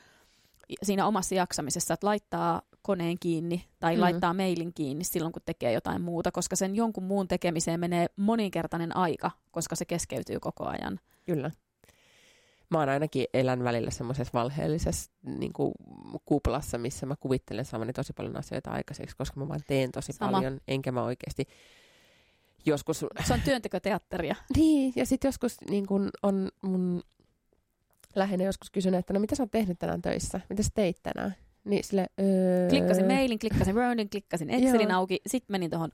siinä 0.83 1.05
omassa 1.05 1.35
jaksamisessa, 1.35 1.93
että 1.93 2.07
laittaa 2.07 2.61
koneen 2.87 3.19
kiinni 3.19 3.65
tai 3.79 3.95
mm. 3.95 4.01
Laittaa 4.01 4.33
mailin 4.33 4.73
kiinni 4.73 5.03
silloin, 5.03 5.33
kun 5.33 5.41
tekee 5.45 5.71
jotain 5.73 6.01
muuta, 6.01 6.31
koska 6.31 6.55
sen 6.55 6.75
jonkun 6.75 7.03
muun 7.03 7.27
tekemiseen 7.27 7.79
menee 7.79 8.07
moninkertainen 8.15 8.95
aika, 8.95 9.31
koska 9.51 9.75
se 9.75 9.85
keskeytyy 9.85 10.39
koko 10.39 10.65
ajan. 10.65 10.99
Kyllä. 11.25 11.51
Mä 12.69 12.79
oon 12.79 12.89
ainakin 12.89 13.25
elän 13.33 13.63
välillä 13.63 13.91
semmoisessa 13.91 14.39
valheellisessa 14.39 15.11
niin 15.23 15.53
kuin, 15.53 15.73
kuplassa, 16.25 16.77
missä 16.77 17.05
mä 17.05 17.15
kuvittelen 17.19 17.65
saamani 17.65 17.93
tosi 17.93 18.13
paljon 18.13 18.37
asioita 18.37 18.71
aikaiseksi, 18.71 19.17
koska 19.17 19.39
mä 19.39 19.47
vaan 19.47 19.61
teen 19.67 19.91
tosi 19.91 20.13
Sama. 20.13 20.31
paljon, 20.31 20.59
enkä 20.67 20.91
mä 20.91 21.03
oikeasti 21.03 21.47
joskus... 22.65 23.05
Se 23.27 23.33
on 23.33 23.41
työntekoteatteria. 23.41 24.35
Niin, 24.57 24.93
ja 24.95 25.05
sitten 25.05 25.27
joskus 25.27 25.57
niin 25.69 25.85
kun 25.85 26.09
on 26.23 26.49
mun 26.61 27.03
läheinen 28.15 28.45
joskus 28.45 28.69
kysynyt, 28.69 28.99
että 28.99 29.13
no 29.13 29.19
mitä 29.19 29.35
sä 29.35 29.43
oot 29.43 29.51
tehnyt 29.51 29.79
tänään 29.79 30.01
töissä? 30.01 30.41
Mitä 30.49 30.63
sä 30.63 30.69
teit 30.73 31.03
tänään? 31.03 31.35
Niin 31.67 31.83
sille, 31.83 32.07
öö... 32.19 32.69
Klikkasin 32.69 33.05
mailin, 33.05 33.39
klikkasin 33.39 33.75
Wordin, 33.75 34.09
klikkasin 34.09 34.49
Excelin 34.49 34.89
Joo. 34.89 34.99
auki, 34.99 35.21
sitten 35.27 35.53
menin 35.53 35.69
tuohon 35.69 35.91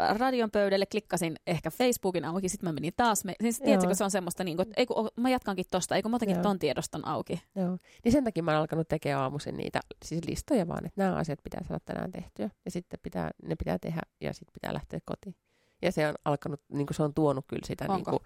äh, 0.00 0.16
radion 0.16 0.50
pöydälle, 0.50 0.86
klikkasin 0.86 1.36
ehkä 1.46 1.70
Facebookin 1.70 2.24
auki, 2.24 2.48
sitten 2.48 2.68
mä 2.68 2.72
menin 2.72 2.92
taas. 2.96 3.24
Me- 3.24 3.34
siis, 3.40 3.60
tiedätkö, 3.60 3.94
se 3.94 4.04
on 4.04 4.10
semmoista, 4.10 4.44
niin 4.44 4.56
kuin, 4.56 4.68
että 4.68 4.74
ei 4.80 4.86
kun, 4.86 5.08
mä 5.16 5.30
jatkankin 5.30 5.64
tosta, 5.70 5.96
ei 5.96 6.02
kun 6.02 6.10
mä 6.10 6.16
otankin 6.16 6.36
Joo. 6.36 6.42
ton 6.42 6.58
tiedoston 6.58 7.06
auki. 7.06 7.42
Joo. 7.56 7.78
Niin 8.04 8.12
sen 8.12 8.24
takia 8.24 8.42
mä 8.42 8.50
oon 8.50 8.60
alkanut 8.60 8.88
tekemään 8.88 9.22
aamuisin 9.22 9.56
niitä 9.56 9.80
siis 10.04 10.24
listoja 10.28 10.68
vaan, 10.68 10.86
että 10.86 11.02
nämä 11.02 11.16
asiat 11.16 11.38
pitää 11.42 11.64
saada 11.68 11.80
tänään 11.84 12.12
tehtyä. 12.12 12.50
Ja 12.64 12.70
sitten 12.70 13.00
pitää, 13.02 13.30
ne 13.42 13.56
pitää 13.56 13.78
tehdä 13.78 14.00
ja 14.20 14.32
sitten 14.32 14.52
pitää 14.54 14.74
lähteä 14.74 15.00
kotiin. 15.04 15.36
Ja 15.82 15.92
se 15.92 16.08
on 16.08 16.14
alkanut, 16.24 16.60
niin 16.72 16.86
kuin 16.86 16.96
se 16.96 17.02
on 17.02 17.14
tuonut 17.14 17.44
kyllä 17.48 17.66
sitä, 17.66 17.84
niin 17.84 17.94
Onko? 17.94 18.10
kuin, 18.10 18.22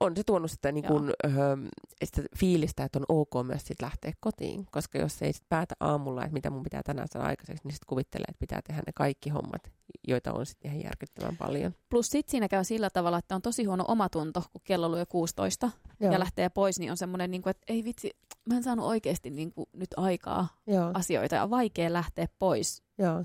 on 0.00 0.16
se 0.16 0.22
tuonut 0.24 0.50
sitä, 0.50 0.72
niin 0.72 0.84
kuin, 0.84 1.12
öö, 1.24 1.56
sitä 2.04 2.22
fiilistä, 2.36 2.84
että 2.84 2.98
on 2.98 3.04
ok 3.08 3.46
myös 3.46 3.62
sit 3.64 3.82
lähteä 3.82 4.12
kotiin. 4.20 4.66
Koska 4.70 4.98
jos 4.98 5.22
ei 5.22 5.32
sit 5.32 5.48
päätä 5.48 5.74
aamulla, 5.80 6.22
että 6.22 6.32
mitä 6.32 6.50
mun 6.50 6.62
pitää 6.62 6.82
tänään 6.82 7.08
saada 7.08 7.26
aikaiseksi, 7.26 7.62
niin 7.64 7.72
sitten 7.72 7.86
kuvittelee, 7.86 8.24
että 8.28 8.40
pitää 8.40 8.60
tehdä 8.66 8.82
ne 8.86 8.92
kaikki 8.94 9.30
hommat, 9.30 9.70
joita 10.08 10.32
on 10.32 10.46
sitten 10.46 10.70
ihan 10.70 10.84
järkyttävän 10.84 11.36
paljon. 11.36 11.74
Plus 11.90 12.06
sit 12.06 12.28
siinä 12.28 12.48
käy 12.48 12.64
sillä 12.64 12.90
tavalla, 12.90 13.18
että 13.18 13.34
on 13.34 13.42
tosi 13.42 13.64
huono 13.64 13.84
omatunto, 13.88 14.42
kun 14.52 14.60
kello 14.64 14.92
lyö 14.92 15.06
16 15.06 15.70
Joo. 16.00 16.12
ja 16.12 16.18
lähtee 16.18 16.48
pois, 16.48 16.78
niin 16.78 16.90
on 16.90 16.96
semmoinen, 16.96 17.30
niin 17.30 17.42
kuin, 17.42 17.50
että 17.50 17.64
ei 17.68 17.84
vitsi, 17.84 18.10
mä 18.48 18.56
en 18.56 18.62
saanut 18.62 18.86
oikeasti 18.86 19.30
niin 19.30 19.52
kuin, 19.52 19.66
nyt 19.72 19.90
aikaa 19.96 20.48
Joo, 20.66 20.90
asioita 20.94 21.34
ja 21.34 21.42
on 21.42 21.50
vaikea 21.50 21.92
lähteä 21.92 22.26
pois, 22.38 22.82
joo. 22.98 23.24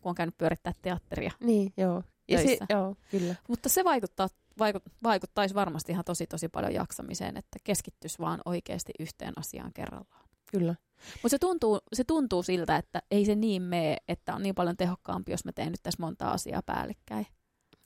kun 0.00 0.10
on 0.10 0.14
käynyt 0.14 0.38
pyörittää 0.38 0.72
teatteria. 0.82 1.30
Niin, 1.40 1.72
joo. 1.76 2.02
Ja 2.28 2.38
se, 2.38 2.58
joo, 2.70 2.96
kyllä. 3.10 3.34
Mutta 3.48 3.68
se 3.68 3.84
vaikuttaa, 3.84 4.28
vaikut, 4.58 4.82
vaikuttaisi 5.02 5.54
varmasti 5.54 5.92
ihan 5.92 6.04
tosi 6.04 6.26
tosi 6.26 6.48
paljon 6.48 6.74
jaksamiseen, 6.74 7.36
että 7.36 7.58
keskittyisi 7.64 8.18
vaan 8.18 8.40
oikeasti 8.44 8.92
yhteen 8.98 9.32
asiaan 9.36 9.72
kerrallaan. 9.72 10.28
Kyllä. 10.50 10.74
Mutta 11.14 11.28
se 11.28 11.38
tuntuu, 11.38 11.80
se 11.92 12.04
tuntuu 12.04 12.42
siltä, 12.42 12.76
että 12.76 13.02
ei 13.10 13.24
se 13.24 13.34
niin 13.34 13.62
mene, 13.62 13.96
että 14.08 14.34
on 14.34 14.42
niin 14.42 14.54
paljon 14.54 14.76
tehokkaampi, 14.76 15.32
jos 15.32 15.44
mä 15.44 15.52
teen 15.52 15.70
nyt 15.70 15.82
tässä 15.82 16.02
monta 16.02 16.30
asiaa 16.30 16.62
päällekkäin. 16.62 17.26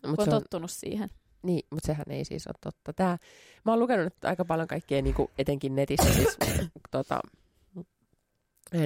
Mut 0.06 0.16
Kun 0.16 0.24
se 0.24 0.30
on 0.30 0.36
on, 0.36 0.42
tottunut 0.42 0.70
siihen. 0.70 1.08
Niin, 1.42 1.66
mutta 1.70 1.86
sehän 1.86 2.04
ei 2.10 2.24
siis 2.24 2.46
ole 2.46 2.54
totta. 2.60 2.92
Tää, 2.92 3.18
mä 3.64 3.72
oon 3.72 3.80
lukenut 3.80 4.24
aika 4.24 4.44
paljon 4.44 4.68
kaikkea 4.68 5.02
niin 5.02 5.14
kuin 5.14 5.28
etenkin 5.38 5.74
netissä 5.74 6.14
siis, 6.14 6.36
tota, 6.90 7.20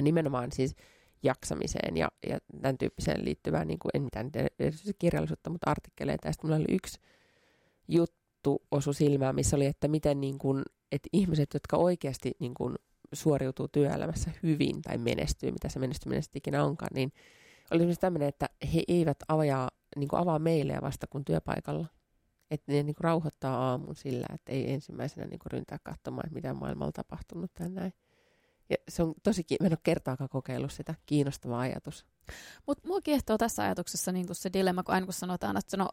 nimenomaan 0.01 0.51
siis 0.51 0.75
jaksamiseen 1.23 1.97
ja, 1.97 2.11
ja 2.29 2.39
tämän 2.61 2.77
tyyppiseen 2.77 3.25
liittyvää, 3.25 3.65
niin 3.65 3.79
kuin, 3.79 3.91
en 3.93 4.01
mitään 4.01 4.31
erityisesti 4.59 4.93
kirjallisuutta, 4.99 5.49
mutta 5.49 5.71
artikkeleita. 5.71 6.27
Ja 6.27 6.33
sitten 6.33 6.49
mulla 6.49 6.57
oli 6.57 6.75
yksi 6.75 6.99
juttu 7.87 8.61
osu 8.71 8.93
silmään, 8.93 9.35
missä 9.35 9.55
oli, 9.55 9.65
että 9.65 9.87
miten 9.87 10.21
niin 10.21 10.37
kuin, 10.37 10.63
että 10.91 11.09
ihmiset, 11.13 11.53
jotka 11.53 11.77
oikeasti 11.77 12.31
niin 12.39 12.53
kuin, 12.53 12.75
suoriutuu 13.13 13.67
työelämässä 13.67 14.31
hyvin 14.43 14.81
tai 14.81 14.97
menestyy, 14.97 15.51
mitä 15.51 15.69
se 15.69 15.79
menestyminen 15.79 16.23
sitten 16.23 16.39
ikinä 16.39 16.63
onkaan, 16.63 16.89
niin 16.93 17.11
oli 17.71 17.85
myös 17.85 17.99
tämmöinen, 17.99 18.29
että 18.29 18.49
he 18.73 18.83
eivät 18.87 19.17
avaa, 19.27 19.69
niin 19.95 20.07
kuin 20.07 20.19
avaa 20.19 20.39
meille 20.39 20.77
vasta 20.81 21.07
kuin 21.07 21.25
työpaikalla. 21.25 21.87
Että 22.51 22.71
ne 22.71 22.83
niin 22.83 22.95
kuin 22.95 23.03
rauhoittaa 23.03 23.69
aamun 23.69 23.95
sillä, 23.95 24.27
että 24.33 24.51
ei 24.51 24.73
ensimmäisenä 24.73 25.27
niin 25.27 25.39
kuin 25.39 25.51
ryntää 25.51 25.77
katsomaan, 25.83 26.25
että 26.25 26.35
mitä 26.35 26.53
maailmalla 26.53 26.91
tapahtunut 26.91 27.53
tai 27.53 27.69
näin. 27.69 27.93
Ja 28.69 28.75
se 28.89 29.03
on 29.03 29.13
tosi, 29.23 29.45
mä 29.59 29.67
en 29.67 29.73
ole 29.73 29.79
kertaakaan 29.83 30.29
kokeillut 30.29 30.71
sitä, 30.71 30.95
kiinnostava 31.05 31.59
ajatus. 31.59 32.05
Mutta 32.67 32.87
mua 32.87 33.01
kiehtoo 33.01 33.37
tässä 33.37 33.63
ajatuksessa 33.63 34.11
niin 34.11 34.25
se 34.31 34.53
dilemma, 34.53 34.83
kun 34.83 34.93
aina 34.93 35.05
kun 35.05 35.13
sanotaan, 35.13 35.57
että, 35.57 35.71
sano, 35.71 35.89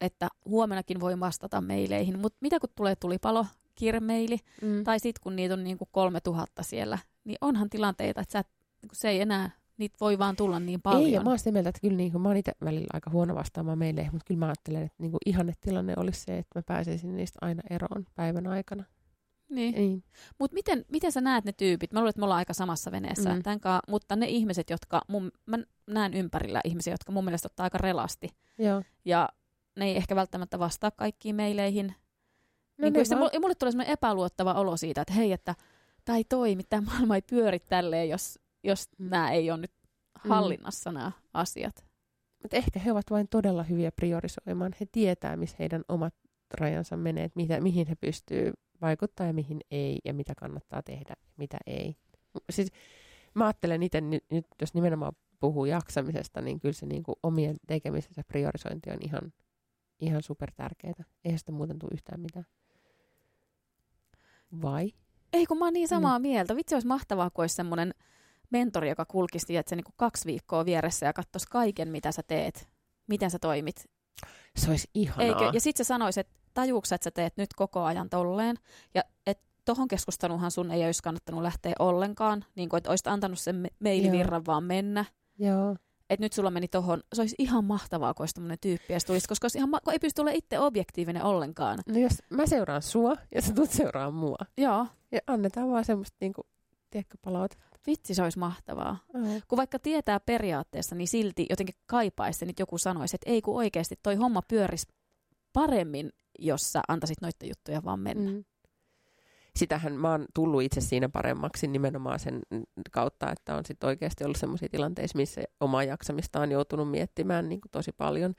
että 0.00 0.28
huomenakin 0.44 1.00
voi 1.00 1.20
vastata 1.20 1.60
meileihin, 1.60 2.18
mutta 2.18 2.38
mitä 2.40 2.60
kun 2.60 2.70
tulee 2.76 2.96
tulipalo, 2.96 3.46
kirmeili, 3.74 4.38
mm. 4.62 4.84
tai 4.84 5.00
sitten 5.00 5.20
kun 5.22 5.36
niitä 5.36 5.54
on 5.54 5.64
niin 5.64 5.78
kuin 5.78 5.88
3000 5.92 6.62
siellä, 6.62 6.98
niin 7.24 7.38
onhan 7.40 7.70
tilanteita, 7.70 8.20
että 8.20 8.32
sä, 8.32 8.44
niin 8.82 8.90
se 8.92 9.08
ei 9.08 9.20
enää, 9.20 9.50
niitä 9.78 9.96
voi 10.00 10.18
vaan 10.18 10.36
tulla 10.36 10.60
niin 10.60 10.82
paljon. 10.82 11.04
Ei, 11.04 11.12
ja 11.12 11.20
mä 11.20 11.30
oon 11.30 11.38
sitä 11.38 11.52
mieltä, 11.52 11.68
että 11.68 11.80
kyllä 11.80 11.96
niin 11.96 12.12
kuin, 12.12 12.22
mä 12.22 12.28
oon 12.28 12.36
itse 12.36 12.52
välillä 12.64 12.86
aika 12.92 13.10
huono 13.10 13.34
vastaamaan 13.34 13.78
meille, 13.78 14.08
mutta 14.12 14.24
kyllä 14.26 14.38
mä 14.38 14.46
ajattelen, 14.46 14.82
että 14.82 15.02
niin 15.02 15.10
kuin 15.10 15.20
ihannetilanne 15.26 15.94
olisi 15.96 16.20
se, 16.20 16.38
että 16.38 16.58
mä 16.58 16.62
pääsisin 16.66 17.16
niistä 17.16 17.38
aina 17.42 17.62
eroon 17.70 18.06
päivän 18.14 18.46
aikana. 18.46 18.84
Niin. 19.50 19.74
niin. 19.74 20.04
Mutta 20.38 20.54
miten, 20.54 20.84
miten 20.92 21.12
sä 21.12 21.20
näet 21.20 21.44
ne 21.44 21.52
tyypit? 21.52 21.92
Mä 21.92 22.00
luulen, 22.00 22.10
että 22.10 22.20
me 22.20 22.24
ollaan 22.24 22.38
aika 22.38 22.54
samassa 22.54 22.92
veneessä, 22.92 23.34
mm. 23.34 23.42
tämänkaan, 23.42 23.80
mutta 23.88 24.16
ne 24.16 24.26
ihmiset, 24.26 24.70
jotka, 24.70 25.02
mun, 25.08 25.30
mä 25.46 25.58
näen 25.86 26.14
ympärillä 26.14 26.60
ihmisiä, 26.64 26.92
jotka 26.92 27.12
mun 27.12 27.24
mielestä 27.24 27.46
ottaa 27.46 27.64
aika 27.64 27.78
relasti. 27.78 28.28
Joo. 28.58 28.82
Ja 29.04 29.28
ne 29.76 29.84
ei 29.84 29.96
ehkä 29.96 30.16
välttämättä 30.16 30.58
vastaa 30.58 30.90
kaikkiin 30.90 31.36
meileihin. 31.36 31.94
No 32.78 32.90
niin 32.90 33.06
se, 33.06 33.14
mulle, 33.14 33.30
mulle 33.40 33.54
tulee 33.54 33.72
sellainen 33.72 33.92
epäluottava 33.92 34.54
olo 34.54 34.76
siitä, 34.76 35.00
että 35.00 35.14
hei, 35.14 35.32
että 35.32 35.54
tämä 36.04 36.16
ei 36.16 36.24
toimi, 36.24 36.62
tämä 36.64 36.86
maailma 36.90 37.14
ei 37.14 37.22
pyöri 37.22 37.60
tälleen, 37.60 38.08
jos, 38.08 38.38
jos 38.64 38.88
mm. 38.98 39.08
nämä 39.10 39.32
ei 39.32 39.50
ole 39.50 39.60
nyt 39.60 39.72
mm. 40.24 40.28
hallinnassa 40.28 40.90
mm. 40.90 40.94
nämä 40.94 41.12
asiat. 41.34 41.84
Mutta 42.42 42.56
ehkä 42.56 42.80
he 42.80 42.92
ovat 42.92 43.10
vain 43.10 43.28
todella 43.28 43.62
hyviä 43.62 43.92
priorisoimaan. 43.92 44.72
He 44.80 44.86
tietää, 44.92 45.36
missä 45.36 45.56
heidän 45.58 45.82
omat 45.88 46.14
rajansa 46.54 46.96
menee, 46.96 47.24
että 47.24 47.36
mitä, 47.36 47.60
mihin 47.60 47.86
he 47.86 47.94
pystyy 47.94 48.52
vaikuttaa 48.80 49.26
ja 49.26 49.32
mihin 49.32 49.60
ei, 49.70 49.98
ja 50.04 50.14
mitä 50.14 50.34
kannattaa 50.34 50.82
tehdä 50.82 51.14
ja 51.20 51.32
mitä 51.36 51.58
ei. 51.66 51.96
Siis, 52.50 52.72
mä 53.34 53.44
ajattelen 53.44 53.82
itse 53.82 54.00
nyt, 54.00 54.24
nyt, 54.30 54.46
jos 54.60 54.74
nimenomaan 54.74 55.12
puhuu 55.40 55.64
jaksamisesta, 55.64 56.40
niin 56.40 56.60
kyllä 56.60 56.72
se 56.72 56.86
niin 56.86 57.02
kuin 57.02 57.16
omien 57.22 57.56
tekemisensä 57.66 58.22
priorisointi 58.28 58.90
on 58.90 58.98
ihan, 59.00 59.32
ihan 60.00 60.22
super 60.22 60.50
tärkeää. 60.56 61.04
Eihän 61.24 61.38
sitä 61.38 61.52
muuten 61.52 61.78
tule 61.78 61.90
yhtään 61.94 62.20
mitään. 62.20 62.46
Vai? 64.62 64.92
Ei, 65.32 65.46
kun 65.46 65.58
mä 65.58 65.64
oon 65.64 65.72
niin 65.72 65.88
samaa 65.88 66.18
mm. 66.18 66.22
mieltä. 66.22 66.56
Vitsi, 66.56 66.74
olisi 66.74 66.88
mahtavaa, 66.88 67.30
kun 67.30 67.42
olisi 67.42 67.54
semmoinen 67.54 67.94
mentori, 68.50 68.88
joka 68.88 69.04
kulkisi 69.04 69.56
että 69.56 69.70
se 69.70 69.76
niin 69.76 69.84
kuin 69.84 69.94
kaksi 69.96 70.26
viikkoa 70.26 70.64
vieressä 70.64 71.06
ja 71.06 71.12
katsoisi 71.12 71.46
kaiken, 71.50 71.88
mitä 71.88 72.12
sä 72.12 72.22
teet, 72.22 72.68
miten 73.06 73.30
sä 73.30 73.38
toimit. 73.38 73.90
Se 74.56 74.70
olisi 74.70 74.88
ihanaa. 74.94 75.26
Eikö? 75.26 75.50
Ja 75.54 75.60
sitten 75.60 75.84
se 75.84 75.88
sanoisi, 75.88 76.20
että 76.20 76.32
tajuuks, 76.54 76.92
että 76.92 77.04
sä 77.04 77.10
teet 77.10 77.36
nyt 77.36 77.54
koko 77.56 77.84
ajan 77.84 78.10
tolleen. 78.10 78.56
Ja 78.94 79.02
että 79.26 79.44
tohon 79.64 79.88
keskusteluhan 79.88 80.50
sun 80.50 80.70
ei 80.70 80.84
olisi 80.84 81.02
kannattanut 81.02 81.42
lähteä 81.42 81.72
ollenkaan, 81.78 82.44
niin 82.54 82.68
kuin, 82.68 82.78
että 82.78 82.90
olisit 82.90 83.06
antanut 83.06 83.38
sen 83.38 83.66
mailivirran 83.80 84.40
Joo. 84.40 84.46
vaan 84.46 84.64
mennä. 84.64 85.04
Joo. 85.38 85.76
Että 86.10 86.24
nyt 86.24 86.32
sulla 86.32 86.50
meni 86.50 86.68
tohon, 86.68 87.00
se 87.14 87.22
olisi 87.22 87.36
ihan 87.38 87.64
mahtavaa, 87.64 88.14
kun 88.14 88.22
olisi 88.22 88.58
tyyppi 88.60 88.92
ja 88.92 88.98
tulisi, 89.06 89.28
koska 89.28 89.48
ihan, 89.56 89.70
kun 89.84 89.92
ei 89.92 89.98
pysty 89.98 90.20
olemaan 90.20 90.38
itse 90.38 90.58
objektiivinen 90.58 91.22
ollenkaan. 91.22 91.78
No 91.88 91.98
jos 91.98 92.22
mä 92.30 92.46
seuraan 92.46 92.82
sua 92.82 93.16
ja 93.34 93.42
sä 93.42 93.54
tulet 93.54 93.70
seuraamaan 93.70 94.14
mua. 94.14 94.36
Joo. 94.58 94.86
Ja 95.12 95.20
annetaan 95.26 95.70
vaan 95.70 95.84
semmoista 95.84 96.16
niinku, 96.20 96.42
tiedätkö, 96.90 97.18
palautetta. 97.22 97.66
Vitsi, 97.86 98.14
se 98.14 98.22
olisi 98.22 98.38
mahtavaa. 98.38 98.98
Mm. 99.14 99.42
Kun 99.48 99.56
vaikka 99.56 99.78
tietää 99.78 100.20
periaatteessa, 100.20 100.94
niin 100.94 101.08
silti 101.08 101.46
jotenkin 101.50 101.74
kaipaisi, 101.86 102.44
että 102.48 102.62
joku 102.62 102.78
sanoisi, 102.78 103.16
että 103.16 103.30
ei 103.30 103.42
kun 103.42 103.56
oikeasti 103.56 103.94
toi 104.02 104.14
homma 104.14 104.40
pyörisi 104.48 104.86
paremmin, 105.52 106.12
jos 106.38 106.72
sä 106.72 106.82
antaisit 106.88 107.20
noita 107.22 107.46
juttuja 107.46 107.84
vaan 107.84 108.00
mennä. 108.00 108.30
Mm. 108.30 108.44
Sitähän 109.56 109.92
mä 109.92 110.10
oon 110.10 110.26
tullut 110.34 110.62
itse 110.62 110.80
siinä 110.80 111.08
paremmaksi 111.08 111.66
nimenomaan 111.66 112.18
sen 112.18 112.40
kautta, 112.90 113.32
että 113.32 113.54
on 113.54 113.64
sit 113.64 113.84
oikeasti 113.84 114.24
ollut 114.24 114.36
sellaisia 114.36 114.68
tilanteissa, 114.68 115.18
missä 115.18 115.42
omaa 115.60 115.84
jaksamista 115.84 116.40
on 116.40 116.50
joutunut 116.50 116.90
miettimään 116.90 117.48
niin 117.48 117.60
kuin 117.60 117.70
tosi 117.70 117.92
paljon. 117.92 118.34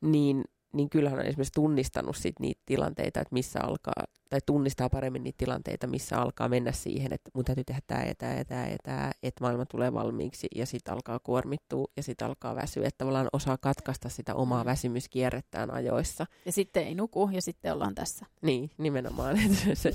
Niin 0.00 0.44
niin 0.72 0.90
kyllähän 0.90 1.18
on 1.18 1.26
esimerkiksi 1.26 1.54
tunnistanut 1.54 2.16
sit 2.16 2.40
niitä 2.40 2.62
tilanteita, 2.66 3.20
että 3.20 3.34
missä 3.34 3.60
alkaa, 3.60 4.04
tai 4.30 4.40
tunnistaa 4.46 4.88
paremmin 4.88 5.24
niitä 5.24 5.38
tilanteita, 5.38 5.86
missä 5.86 6.18
alkaa 6.18 6.48
mennä 6.48 6.72
siihen, 6.72 7.12
että 7.12 7.30
mun 7.34 7.44
täytyy 7.44 7.64
tehdä 7.64 7.80
tämä 7.86 8.04
ja 8.04 8.14
tämä 8.14 8.34
ja 8.34 8.44
tämä 8.44 8.66
ja 8.66 8.76
tämä, 8.82 9.10
että 9.22 9.44
maailma 9.44 9.66
tulee 9.66 9.92
valmiiksi 9.92 10.48
ja 10.54 10.66
sitten 10.66 10.94
alkaa 10.94 11.18
kuormittua 11.18 11.86
ja 11.96 12.02
sitten 12.02 12.26
alkaa 12.26 12.56
väsyä, 12.56 12.88
että 12.88 12.98
tavallaan 12.98 13.28
osaa 13.32 13.58
katkaista 13.58 14.08
sitä 14.08 14.34
omaa 14.34 14.64
mm. 14.64 14.68
väsymyskierrettään 14.68 15.70
ajoissa. 15.70 16.26
Ja 16.46 16.52
sitten 16.52 16.86
ei 16.86 16.94
nuku 16.94 17.30
ja 17.32 17.42
sitten 17.42 17.72
ollaan 17.72 17.94
tässä. 17.94 18.26
Niin, 18.42 18.70
nimenomaan. 18.78 19.36
Että 19.68 19.90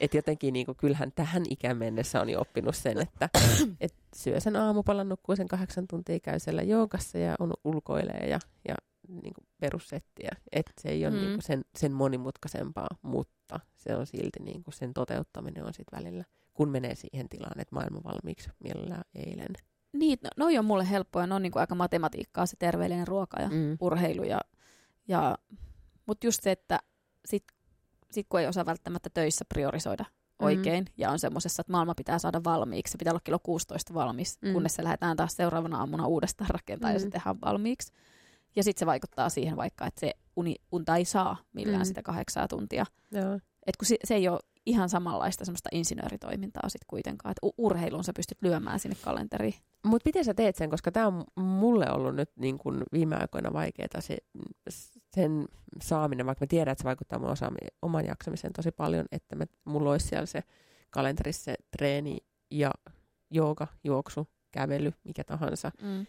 et 0.00 0.14
jotenkin 0.14 0.52
niin 0.52 0.66
kuin, 0.66 0.76
kyllähän 0.76 1.12
tähän 1.14 1.42
ikään 1.50 1.76
mennessä 1.76 2.20
on 2.20 2.30
jo 2.30 2.40
oppinut 2.40 2.76
sen, 2.76 2.98
että 2.98 3.28
et 3.80 3.94
syö 4.16 4.40
sen 4.40 4.56
aamupalan, 4.56 5.08
nukkuu 5.08 5.36
sen 5.36 5.48
kahdeksan 5.48 5.86
tuntia, 5.86 6.20
käy 6.20 6.38
siellä 6.38 6.62
joogassa 6.62 7.18
ja 7.18 7.34
on 7.38 7.52
ulkoilee 7.64 8.26
ja, 8.28 8.38
ja 8.68 8.74
niin 9.08 9.34
kuin 9.34 9.45
perussettiä. 9.60 10.30
Että 10.52 10.72
se 10.80 10.88
ei 10.88 11.06
ole 11.06 11.14
mm. 11.14 11.20
niin 11.20 11.32
kuin 11.32 11.42
sen, 11.42 11.64
sen 11.78 11.92
monimutkaisempaa, 11.92 12.88
mutta 13.02 13.60
se 13.76 13.96
on 13.96 14.06
silti 14.06 14.42
niin 14.42 14.64
kuin 14.64 14.74
sen 14.74 14.94
toteuttaminen 14.94 15.64
on 15.64 15.74
sitten 15.74 15.98
välillä, 15.98 16.24
kun 16.54 16.68
menee 16.68 16.94
siihen 16.94 17.28
tilaan, 17.28 17.60
että 17.60 17.74
maailma 17.74 18.00
valmiiksi 18.04 18.50
mielellään 18.64 19.04
eilen. 19.14 19.54
Niin, 19.92 20.18
no, 20.22 20.30
noi 20.36 20.58
on 20.58 20.64
mulle 20.64 20.90
helppoja, 20.90 21.26
ne 21.26 21.34
on 21.34 21.42
niin 21.42 21.52
kuin 21.52 21.60
aika 21.60 21.74
matematiikkaa, 21.74 22.46
se 22.46 22.56
terveellinen 22.58 23.08
ruoka 23.08 23.40
ja 23.40 23.48
mm. 23.48 23.76
urheilu. 23.80 24.22
Ja, 24.22 24.40
ja, 25.08 25.38
Mutta 26.06 26.26
just 26.26 26.42
se, 26.42 26.50
että 26.50 26.78
sit, 27.24 27.44
sit 28.10 28.26
kun 28.28 28.40
ei 28.40 28.46
osaa 28.46 28.66
välttämättä 28.66 29.10
töissä 29.14 29.44
priorisoida 29.48 30.04
mm. 30.04 30.46
oikein 30.46 30.84
mm. 30.84 30.92
ja 30.96 31.10
on 31.10 31.18
semmoisessa, 31.18 31.60
että 31.60 31.72
maailma 31.72 31.94
pitää 31.94 32.18
saada 32.18 32.40
valmiiksi, 32.44 32.92
se 32.92 32.98
pitää 32.98 33.12
olla 33.12 33.20
kilo 33.24 33.38
16 33.38 33.94
valmis, 33.94 34.38
mm. 34.42 34.52
kunnes 34.52 34.74
se 34.74 34.84
lähdetään 34.84 35.16
taas 35.16 35.36
seuraavana 35.36 35.78
aamuna 35.78 36.06
uudestaan 36.06 36.50
rakentamaan 36.50 36.92
mm. 36.92 36.96
ja 36.96 37.00
se 37.00 37.10
tehdään 37.10 37.40
valmiiksi. 37.40 37.92
Ja 38.56 38.64
sitten 38.64 38.78
se 38.78 38.86
vaikuttaa 38.86 39.28
siihen 39.28 39.56
vaikka, 39.56 39.86
että 39.86 40.00
se 40.00 40.12
uni, 40.36 40.54
unta 40.72 40.96
ei 40.96 41.04
saa 41.04 41.36
millään 41.52 41.82
mm. 41.82 41.86
sitä 41.86 42.02
kahdeksaa 42.02 42.48
tuntia. 42.48 42.86
Et 43.66 43.76
kun 43.76 43.86
se, 43.86 43.96
se 44.04 44.14
ei 44.14 44.28
ole 44.28 44.40
ihan 44.66 44.88
samanlaista 44.88 45.44
semmoista 45.44 45.68
insinööritoimintaa 45.72 46.68
sitten 46.68 46.86
kuitenkaan, 46.86 47.30
että 47.30 47.54
urheilun 47.58 48.04
sä 48.04 48.12
pystyt 48.16 48.42
lyömään 48.42 48.80
sinne 48.80 48.96
kalenteriin. 49.02 49.54
Mutta 49.84 50.08
miten 50.08 50.24
sä 50.24 50.34
teet 50.34 50.56
sen, 50.56 50.70
koska 50.70 50.92
tämä 50.92 51.06
on 51.06 51.24
mulle 51.36 51.90
ollut 51.90 52.14
nyt 52.14 52.30
niin 52.36 52.58
kun 52.58 52.82
viime 52.92 53.16
aikoina 53.16 53.52
vaikeaa 53.52 54.00
se, 54.00 54.16
sen 55.14 55.48
saaminen, 55.82 56.26
vaikka 56.26 56.44
mä 56.44 56.46
tiedän, 56.46 56.72
että 56.72 56.82
se 56.82 56.86
vaikuttaa 56.86 57.18
mun 57.18 57.30
osaami, 57.30 57.58
oman 57.82 58.06
jaksamiseen 58.06 58.52
tosi 58.52 58.72
paljon, 58.72 59.06
että 59.12 59.36
mä, 59.36 59.44
mulla 59.64 59.90
olisi 59.90 60.08
siellä 60.08 60.26
se 60.26 60.42
kalenterissa 60.90 61.44
se 61.44 61.54
treeni 61.76 62.18
ja 62.50 62.70
jooga, 63.30 63.66
juoksu, 63.84 64.28
kävely, 64.52 64.92
mikä 65.04 65.24
tahansa, 65.24 65.70
mm. 65.82 66.06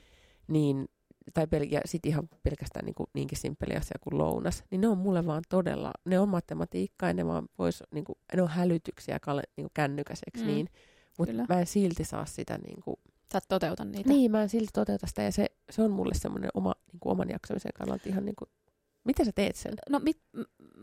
niin 0.47 0.89
tai 1.33 1.45
pel- 1.45 1.67
ja 1.71 1.81
sitten 1.85 2.09
ihan 2.09 2.29
pelkästään 2.43 2.85
niin 2.85 2.95
kuin, 2.95 3.07
niinkin 3.13 3.37
simppeli 3.37 3.75
asia 3.75 3.97
kuin 4.01 4.17
lounas, 4.17 4.63
niin 4.71 4.81
ne 4.81 4.87
on 4.87 4.97
mulle 4.97 5.25
vaan 5.25 5.43
todella, 5.49 5.91
ne 6.05 6.19
on 6.19 6.29
matematiikkaa 6.29 7.09
ja 7.09 7.13
ne 7.13 7.27
vaan 7.27 7.49
vois, 7.59 7.83
niin 7.91 8.05
kuin, 8.05 8.17
ne 8.35 8.41
on 8.41 8.49
hälytyksiä 8.49 9.19
kalle, 9.19 9.43
niin 9.55 9.63
kuin 9.63 9.71
kännykäiseksi 9.73 10.43
mm. 10.43 10.47
niin, 10.47 10.69
mutta 11.17 11.33
mä 11.49 11.59
en 11.59 11.67
silti 11.67 12.03
saa 12.03 12.25
sitä 12.25 12.57
niin 12.57 12.81
kuin, 12.81 12.97
Sä 13.31 13.37
et 13.37 13.43
toteuta 13.47 13.85
niitä. 13.85 14.09
Niin, 14.09 14.31
mä 14.31 14.41
en 14.41 14.49
silti 14.49 14.69
toteuta 14.73 15.07
sitä 15.07 15.23
ja 15.23 15.31
se, 15.31 15.45
se 15.69 15.81
on 15.81 15.91
mulle 15.91 16.13
semmoinen 16.13 16.49
oma, 16.53 16.73
niin 16.91 16.99
kuin 16.99 17.11
oman 17.11 17.29
jaksamisen 17.29 17.71
kannalta 17.77 18.09
ihan 18.09 18.25
niin 18.25 18.35
kuin, 18.35 18.49
miten 19.03 19.25
sä 19.25 19.31
teet 19.35 19.55
sen? 19.55 19.73
No 19.89 19.99
mit, 19.99 20.21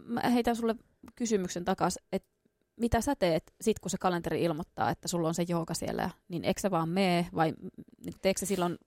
mä 0.07 0.21
heitän 0.21 0.57
sulle 0.57 0.75
kysymyksen 1.17 1.65
takaisin, 1.65 2.03
että 2.13 2.29
mitä 2.77 3.01
sä 3.01 3.15
teet 3.17 3.55
sit, 3.61 3.79
kun 3.79 3.91
se 3.91 3.99
kalenteri 4.01 4.43
ilmoittaa, 4.43 4.91
että 4.91 5.09
sulla 5.09 5.29
on 5.29 5.35
se 5.35 5.45
jooga 5.49 5.75
siellä, 5.75 6.11
niin 6.29 6.45
eikö 6.45 6.61
sä 6.61 6.71
vaan 6.71 6.89
mee 6.89 7.27
vai 7.35 7.55
teekö 8.23 8.41
se 8.41 8.47
silloin 8.47 8.79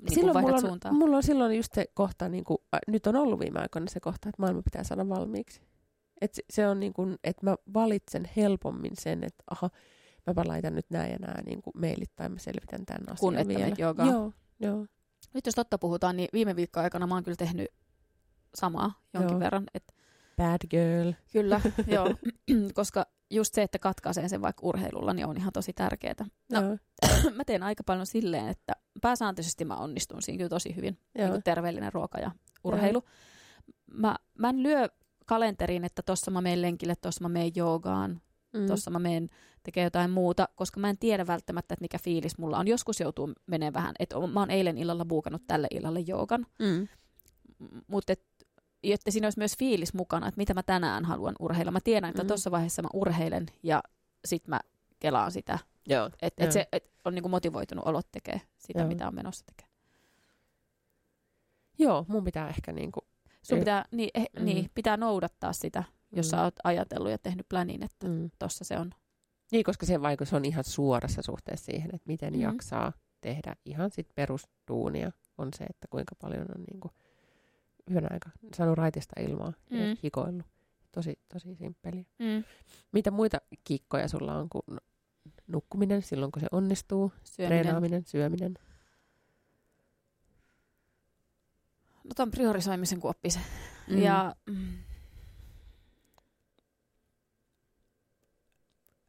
niin 0.00 0.14
silloin 0.14 0.40
mulla 0.40 0.54
on, 0.54 0.60
suuntaan? 0.60 0.94
mulla 0.94 1.16
on 1.16 1.22
silloin 1.22 1.56
just 1.56 1.72
se 1.74 1.86
kohta, 1.94 2.28
niin 2.28 2.44
kuin, 2.44 2.58
nyt 2.86 3.06
on 3.06 3.16
ollut 3.16 3.40
viime 3.40 3.60
aikoina 3.60 3.86
se 3.90 4.00
kohta, 4.00 4.28
että 4.28 4.42
maailma 4.42 4.62
pitää 4.62 4.84
saada 4.84 5.08
valmiiksi. 5.08 5.60
Et 6.20 6.34
se, 6.34 6.42
se 6.50 6.68
on 6.68 6.80
niin 6.80 6.92
kuin, 6.92 7.18
että 7.24 7.46
mä 7.46 7.56
valitsen 7.74 8.30
helpommin 8.36 8.92
sen, 9.00 9.24
että 9.24 9.44
aha, 9.50 9.70
mä 10.26 10.42
laitan 10.46 10.74
nyt 10.74 10.86
näin 10.90 11.12
ja 11.12 11.18
näin 11.18 11.44
niin 11.44 11.62
kuin 11.62 11.74
mailit 11.80 12.16
tai 12.16 12.28
mä 12.28 12.38
selvitän 12.38 12.86
tämän 12.86 13.02
asian 13.02 13.18
Kun 13.18 13.48
vielä. 13.48 13.66
että 13.66 13.82
Joo, 13.82 14.32
joo. 14.60 14.86
Nyt 15.34 15.46
jos 15.46 15.54
totta 15.54 15.78
puhutaan, 15.78 16.16
niin 16.16 16.28
viime 16.32 16.56
viikon 16.56 16.82
aikana 16.82 17.06
mä 17.06 17.14
oon 17.14 17.24
kyllä 17.24 17.36
tehnyt 17.36 17.68
samaa 18.54 19.00
jonkin 19.14 19.30
joo. 19.30 19.40
verran. 19.40 19.64
Et 19.74 19.94
Bad 20.36 20.68
girl. 20.70 21.12
Kyllä, 21.32 21.60
joo. 21.94 22.14
Koska 22.74 23.06
just 23.30 23.54
se, 23.54 23.62
että 23.62 23.78
katkaisee 23.78 24.28
sen 24.28 24.42
vaikka 24.42 24.66
urheilulla, 24.66 25.14
niin 25.14 25.26
on 25.26 25.36
ihan 25.36 25.52
tosi 25.52 25.72
tärkeää. 25.72 26.14
No, 26.52 26.60
mä 27.36 27.44
teen 27.44 27.62
aika 27.62 27.82
paljon 27.86 28.06
silleen, 28.06 28.48
että 28.48 28.72
pääsääntöisesti 29.00 29.64
mä 29.64 29.76
onnistun 29.76 30.22
siinä 30.22 30.36
kyllä 30.36 30.48
tosi 30.48 30.76
hyvin. 30.76 30.98
Niin 31.18 31.28
kuin 31.30 31.42
terveellinen 31.42 31.92
ruoka 31.92 32.18
ja 32.18 32.30
urheilu. 32.64 33.04
Mä, 33.94 34.16
mä 34.38 34.48
en 34.48 34.62
lyö 34.62 34.88
kalenteriin, 35.26 35.84
että 35.84 36.02
tuossa 36.02 36.30
mä 36.30 36.40
menen 36.40 36.62
lenkille, 36.62 36.94
tuossa 36.96 37.22
mä 37.24 37.28
menen 37.28 37.52
joogaan. 37.54 38.20
mm. 38.52 38.66
tuossa 38.66 38.90
mä 38.90 38.98
menen 38.98 39.30
tekemään 39.62 39.86
jotain 39.86 40.10
muuta, 40.10 40.48
koska 40.54 40.80
mä 40.80 40.90
en 40.90 40.98
tiedä 40.98 41.26
välttämättä, 41.26 41.74
että 41.74 41.84
mikä 41.84 41.98
fiilis 41.98 42.38
mulla 42.38 42.58
on. 42.58 42.68
Joskus 42.68 43.00
joutuu 43.00 43.32
menemään 43.46 43.74
vähän, 43.74 43.94
että 43.98 44.16
mä 44.26 44.40
oon 44.40 44.50
eilen 44.50 44.78
illalla 44.78 45.04
buukannut 45.04 45.42
tälle 45.46 45.66
illalle 45.70 46.00
joogan, 46.00 46.46
mm. 46.58 46.88
mutta 47.86 48.12
jotta 48.84 49.10
siinä 49.10 49.26
olisi 49.26 49.38
myös 49.38 49.56
fiilis 49.58 49.94
mukana, 49.94 50.28
että 50.28 50.38
mitä 50.38 50.54
mä 50.54 50.62
tänään 50.62 51.04
haluan 51.04 51.34
urheilla. 51.40 51.70
Mä 51.70 51.80
tiedän, 51.84 52.10
että 52.10 52.22
mm. 52.22 52.26
tuossa 52.28 52.50
vaiheessa 52.50 52.82
mä 52.82 52.88
urheilen 52.94 53.46
ja 53.62 53.82
sit 54.24 54.48
mä 54.48 54.60
kelaan 55.00 55.32
sitä. 55.32 55.58
Että 56.22 56.44
et 56.44 56.52
se 56.52 56.68
et 56.72 56.90
on 57.04 57.14
niinku 57.14 57.28
motivoitunut 57.28 57.86
olot 57.86 58.06
tekee 58.12 58.40
sitä, 58.58 58.78
Joo. 58.78 58.88
mitä 58.88 59.08
on 59.08 59.14
menossa 59.14 59.44
tekemään. 59.46 59.70
Joo, 61.78 62.04
mun 62.08 62.24
pitää 62.24 62.48
ehkä 62.48 62.72
niinku... 62.72 63.00
Sun 63.42 63.58
pitää, 63.58 63.84
niin, 63.90 64.10
eh, 64.14 64.26
mm. 64.38 64.44
niin, 64.44 64.70
pitää 64.74 64.96
noudattaa 64.96 65.52
sitä, 65.52 65.84
jos 66.12 66.26
mm. 66.26 66.30
sä 66.30 66.42
oot 66.42 66.54
ajatellut 66.64 67.10
ja 67.10 67.18
tehnyt 67.18 67.48
planin, 67.48 67.82
että 67.82 68.08
mm. 68.08 68.30
tossa 68.38 68.64
se 68.64 68.78
on. 68.78 68.90
Niin, 69.52 69.64
koska 69.64 69.86
se 69.86 70.02
vaikutus 70.02 70.34
on 70.34 70.44
ihan 70.44 70.64
suorassa 70.64 71.22
suhteessa 71.22 71.64
siihen, 71.64 71.94
että 71.94 72.06
miten 72.06 72.34
mm. 72.34 72.40
jaksaa 72.40 72.92
tehdä 73.20 73.56
ihan 73.64 73.90
sit 73.90 74.08
perusduunia, 74.14 75.12
on 75.38 75.48
se, 75.56 75.64
että 75.64 75.86
kuinka 75.90 76.14
paljon 76.14 76.46
on 76.56 76.64
niinku 76.70 76.90
yhden 77.90 78.12
aika 78.12 78.30
saanut 78.56 78.78
raitista 78.78 79.20
ilmaa 79.20 79.52
mm. 79.70 79.78
ja 79.78 79.96
hikoillut. 80.02 80.46
Tosi, 80.92 81.18
tosi 81.32 81.54
simppeliä. 81.54 82.04
Mm. 82.18 82.44
Mitä 82.92 83.10
muita 83.10 83.40
kikkoja 83.64 84.08
sulla 84.08 84.34
on 84.34 84.48
kuin 84.48 84.78
nukkuminen 85.52 86.02
silloin, 86.02 86.32
kun 86.32 86.40
se 86.40 86.46
onnistuu, 86.52 87.12
syöminen. 87.24 87.62
treenaaminen, 87.62 88.04
syöminen? 88.06 88.54
No 92.04 92.10
tuon 92.16 92.30
priorisoimisen 92.30 93.00
kun 93.00 93.10
oppisi. 93.10 93.38
Mm. 93.88 93.98
Ja 93.98 94.36
mm, 94.46 94.78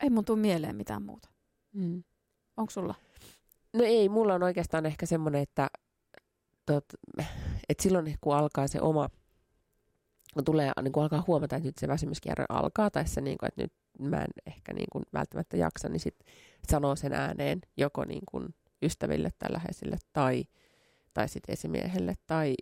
ei 0.02 0.10
mun 0.10 0.26
tule 0.26 0.40
mieleen 0.40 0.76
mitään 0.76 1.04
muuta. 1.04 1.30
Mm. 1.74 2.04
Onko 2.58 2.72
sulla? 2.72 2.96
No 3.74 3.84
ei, 3.84 4.10
mulla 4.10 4.34
on 4.34 4.44
oikeastaan 4.44 4.86
ehkä 4.86 5.06
semmoinen, 5.06 5.42
että, 5.42 5.70
tot, 6.66 6.86
että 7.70 7.84
silloin 7.84 8.18
kun 8.22 8.36
alkaa 8.36 8.68
se 8.68 8.82
oma, 8.82 9.10
kun 10.34 10.44
tulee, 10.44 10.72
niin 10.82 10.92
kun 10.92 11.04
alkaa 11.04 11.24
huomata, 11.28 11.56
että 11.56 11.68
nyt 11.68 11.78
se 11.78 11.88
väsymyskierre 11.88 12.46
alkaa, 12.50 12.92
tai 12.92 13.08
se, 13.08 13.22
niin 13.22 13.38
kuin, 13.38 13.48
että 13.48 13.62
nyt 13.62 13.74
mä 14.04 14.18
en 14.18 14.32
ehkä 14.46 14.74
niin 14.74 14.88
kuin 14.92 15.04
välttämättä 15.14 15.58
jaksa, 15.58 15.90
niin 15.90 16.00
sitten 16.00 16.28
sanoo 16.70 16.96
sen 16.96 17.14
ääneen 17.14 17.62
joko 17.78 18.06
niin 18.06 18.24
kuin 18.32 18.56
ystäville 18.82 19.30
tai 19.40 19.52
läheisille 19.52 19.98
tai, 20.14 20.44
tai 21.14 21.30
sitten 21.30 21.54
esimiehelle 21.54 22.14
tai 22.28 22.56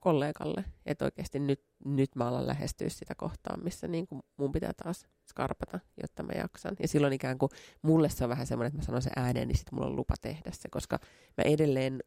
kollegalle, 0.00 0.64
että 0.86 1.04
oikeasti 1.04 1.38
nyt, 1.38 1.64
nyt 1.84 2.16
mä 2.16 2.28
alan 2.28 2.46
lähestyä 2.46 2.88
sitä 2.88 3.14
kohtaa, 3.14 3.56
missä 3.56 3.88
niin 3.88 4.06
kuin 4.06 4.22
mun 4.36 4.52
pitää 4.52 4.72
taas 4.84 5.06
skarpata, 5.28 5.80
jotta 6.02 6.22
mä 6.22 6.32
jaksan. 6.36 6.76
Ja 6.80 6.88
silloin 6.88 7.12
ikään 7.12 7.38
kuin 7.38 7.50
mulle 7.82 8.08
se 8.08 8.24
on 8.24 8.30
vähän 8.30 8.46
semmoinen, 8.46 8.68
että 8.68 8.78
mä 8.78 8.84
sanon 8.84 9.02
sen 9.02 9.12
ääneen, 9.16 9.48
niin 9.48 9.56
sitten 9.56 9.74
mulla 9.74 9.88
on 9.88 9.96
lupa 9.96 10.14
tehdä 10.20 10.50
se, 10.52 10.68
koska 10.68 10.98
mä 11.36 11.44
edelleen, 11.44 12.00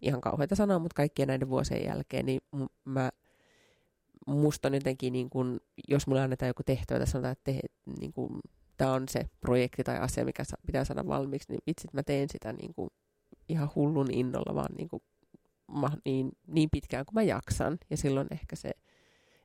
ihan 0.00 0.20
kauheita 0.20 0.54
sanoa, 0.54 0.78
mutta 0.78 0.96
kaikkien 0.96 1.28
näiden 1.28 1.48
vuosien 1.48 1.84
jälkeen, 1.84 2.26
niin 2.26 2.40
mä 2.84 3.10
musta 4.26 4.68
on 4.68 4.74
jotenkin, 4.74 5.12
niin 5.12 5.30
kuin, 5.30 5.60
jos 5.88 6.06
mulle 6.06 6.22
annetaan 6.22 6.48
joku 6.48 6.62
tehtävä, 6.66 6.98
tai 6.98 7.06
sanotaan, 7.06 7.32
että 7.32 7.52
te, 7.52 7.60
niin 8.00 8.12
tämä 8.76 8.92
on 8.92 9.08
se 9.08 9.28
projekti 9.40 9.84
tai 9.84 9.98
asia, 9.98 10.24
mikä 10.24 10.42
pitää 10.66 10.84
saada 10.84 11.06
valmiiksi, 11.06 11.52
niin 11.52 11.60
vitsit 11.66 11.92
mä 11.92 12.02
teen 12.02 12.28
sitä 12.28 12.52
niin 12.52 12.74
kuin, 12.74 12.90
ihan 13.48 13.70
hullun 13.74 14.10
innolla, 14.10 14.54
vaan 14.54 14.74
niin 14.76 14.88
kuin, 14.88 15.02
niin, 16.04 16.32
niin 16.46 16.68
pitkään 16.72 17.04
kuin 17.04 17.14
mä 17.14 17.22
jaksan. 17.22 17.78
Ja 17.90 17.96
silloin 17.96 18.28
ehkä 18.30 18.56
se 18.56 18.70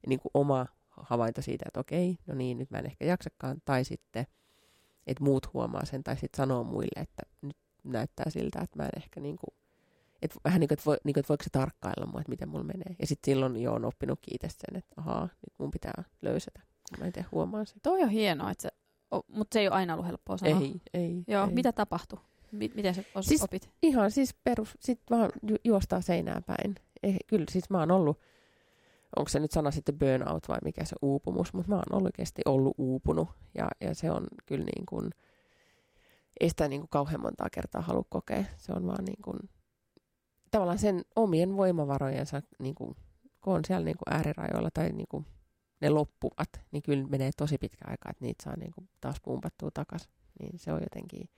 niin 0.07 0.19
kuin 0.19 0.31
oma 0.33 0.65
havainto 0.89 1.41
siitä, 1.41 1.65
että 1.67 1.79
okei, 1.79 2.17
no 2.27 2.35
niin, 2.35 2.57
nyt 2.57 2.71
mä 2.71 2.77
en 2.77 2.85
ehkä 2.85 3.05
jaksakaan. 3.05 3.57
Tai 3.65 3.83
sitten, 3.83 4.25
että 5.07 5.23
muut 5.23 5.53
huomaa 5.53 5.85
sen, 5.85 6.03
tai 6.03 6.17
sitten 6.17 6.37
sanoo 6.37 6.63
muille, 6.63 7.01
että 7.01 7.21
nyt 7.41 7.57
näyttää 7.83 8.29
siltä, 8.29 8.59
että 8.61 8.77
mä 8.77 8.83
en 8.83 8.89
ehkä 8.97 9.19
niin 9.19 9.37
kuin, 9.37 9.58
että 10.21 10.39
vähän 10.43 10.59
niin 10.59 10.67
kuin, 10.67 10.75
että, 10.75 10.85
voi, 10.85 10.97
niin 11.03 11.13
kuin, 11.13 11.21
että 11.21 11.29
voiko 11.29 11.43
se 11.43 11.49
tarkkailla 11.49 12.05
mua, 12.05 12.21
että 12.21 12.29
miten 12.29 12.49
mulla 12.49 12.63
menee. 12.63 12.95
Ja 12.99 13.07
sitten 13.07 13.31
silloin 13.31 13.61
jo 13.61 13.73
on 13.73 13.85
oppinut 13.85 14.19
kiitos 14.21 14.51
sen, 14.57 14.75
että 14.75 14.93
ahaa, 14.97 15.21
nyt 15.21 15.53
mun 15.57 15.71
pitää 15.71 16.03
löysätä, 16.21 16.61
kun 16.89 16.99
mä 16.99 17.05
en 17.05 17.13
tiedä 17.13 17.27
huomaa 17.31 17.65
sen. 17.65 17.77
Toi 17.83 18.03
on 18.03 18.09
hienoa, 18.09 18.51
että 18.51 18.61
se, 18.61 18.69
mutta 19.27 19.53
se 19.53 19.59
ei 19.59 19.67
ole 19.67 19.75
aina 19.75 19.93
ollut 19.93 20.07
helppoa 20.07 20.37
sanoa. 20.37 20.61
Ei, 20.61 20.81
ei. 20.93 21.23
Joo, 21.27 21.45
ei. 21.47 21.53
mitä 21.53 21.71
tapahtui? 21.71 22.19
Miten 22.51 22.95
sä 22.95 23.03
siis, 23.21 23.43
opit? 23.43 23.69
Ihan 23.81 24.11
siis 24.11 24.35
perus, 24.43 24.77
sit 24.79 25.01
vaan 25.09 25.31
ju- 25.49 25.57
juostaa 25.63 26.01
seinään 26.01 26.43
päin. 26.43 26.75
Eh, 27.03 27.17
kyllä 27.27 27.45
siis 27.51 27.69
mä 27.69 27.79
oon 27.79 27.91
ollut, 27.91 28.19
onko 29.15 29.29
se 29.29 29.39
nyt 29.39 29.51
sana 29.51 29.71
sitten 29.71 29.99
burnout 29.99 30.47
vai 30.47 30.57
mikä 30.63 30.85
se 30.85 30.95
uupumus, 31.01 31.53
mutta 31.53 31.69
mä 31.71 31.75
oon 31.75 32.03
oikeasti 32.03 32.41
ollut 32.45 32.75
uupunut 32.77 33.27
ja, 33.55 33.67
ja 33.81 33.95
se 33.95 34.11
on 34.11 34.27
kyllä 34.45 34.65
niin 34.65 34.85
kuin, 34.85 35.09
ei 36.39 36.49
sitä 36.49 36.67
niin 36.67 36.81
kuin 36.81 36.89
kauhean 36.89 37.21
montaa 37.21 37.49
kertaa 37.51 37.81
halua 37.81 38.05
kokea. 38.09 38.43
Se 38.57 38.73
on 38.73 38.87
vaan 38.87 39.05
niin 39.05 39.21
kuin, 39.21 39.39
tavallaan 40.51 40.79
sen 40.79 41.05
omien 41.15 41.57
voimavarojensa, 41.57 42.41
niin 42.59 42.75
kuin, 42.75 42.95
kun 43.41 43.53
on 43.53 43.65
siellä 43.65 43.85
niin 43.85 43.97
kuin 43.97 44.15
äärirajoilla 44.15 44.69
tai 44.73 44.89
niin 44.89 45.07
kuin, 45.09 45.25
ne 45.81 45.89
loppuvat, 45.89 46.49
niin 46.71 46.83
kyllä 46.83 47.07
menee 47.07 47.31
tosi 47.37 47.57
pitkä 47.57 47.85
aika, 47.87 48.09
että 48.09 48.25
niitä 48.25 48.43
saa 48.43 48.55
niin 48.55 48.71
kuin, 48.71 48.89
taas 49.01 49.15
pumpattua 49.21 49.71
takaisin. 49.73 50.11
Niin 50.39 50.59
se 50.59 50.73
on 50.73 50.81
jotenkin, 50.81 51.29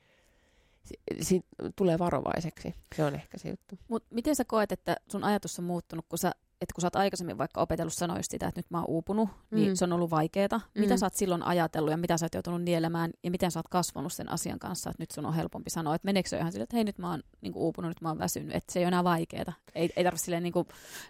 si- 1.22 1.46
tulee 1.76 2.00
varovaiseksi. 2.00 2.76
Se 2.96 3.04
on 3.04 3.16
ehkä 3.16 3.38
se 3.38 3.50
juttu. 3.50 3.76
Mut 3.88 4.06
miten 4.10 4.36
sä 4.36 4.46
koet, 4.46 4.72
että 4.72 4.96
sun 5.12 5.24
ajatus 5.24 5.60
on 5.60 5.66
muuttunut, 5.66 6.06
kun 6.10 6.20
sä, 6.20 6.32
että 6.62 6.74
kun 6.76 6.82
sä 6.82 6.88
oot 6.88 6.96
aikaisemmin 6.96 7.38
vaikka 7.38 7.62
opetellut 7.62 7.94
sanoa 7.94 8.18
just 8.18 8.32
sitä, 8.32 8.48
että 8.48 8.60
nyt 8.60 8.72
mä 8.72 8.78
oon 8.78 8.88
uupunut, 8.88 9.30
niin 9.52 9.70
mm. 9.70 9.76
se 9.76 9.86
on 9.86 9.94
ollut 9.94 10.12
vaikeeta. 10.12 10.58
Mm. 10.58 10.82
Mitä 10.82 10.98
sä 10.98 11.06
oot 11.06 11.14
silloin 11.14 11.44
ajatellut 11.44 11.92
ja 11.92 11.98
mitä 11.98 12.18
sä 12.18 12.26
oot 12.26 12.34
joutunut 12.34 12.62
nielemään 12.62 13.12
ja 13.24 13.32
miten 13.32 13.52
sä 13.52 13.60
oot 13.60 13.68
kasvanut 13.68 14.14
sen 14.14 14.32
asian 14.32 14.60
kanssa, 14.60 14.90
että 14.90 15.04
nyt 15.04 15.12
sun 15.12 15.26
on 15.26 15.34
helpompi 15.34 15.70
sanoa, 15.70 15.96
että 15.96 16.06
meneekö 16.06 16.30
se 16.30 16.38
ihan 16.38 16.52
sille, 16.52 16.64
että 16.64 16.76
hei 16.76 16.84
nyt 16.84 16.98
mä 16.98 17.10
oon 17.10 17.24
niin 17.42 17.54
uupunut, 17.56 17.90
nyt 17.90 18.02
mä 18.02 18.10
oon 18.10 18.20
väsynyt, 18.20 18.56
että 18.56 18.74
se 18.74 18.80
ei 18.80 18.84
ole 18.84 18.88
enää 18.88 19.04
vaikeeta. 19.04 19.54
Ei, 19.76 19.90
ei 19.96 20.04
tarvitse 20.04 20.26
silleen 20.26 20.44
niin 20.44 20.54
kuin, 20.54 20.68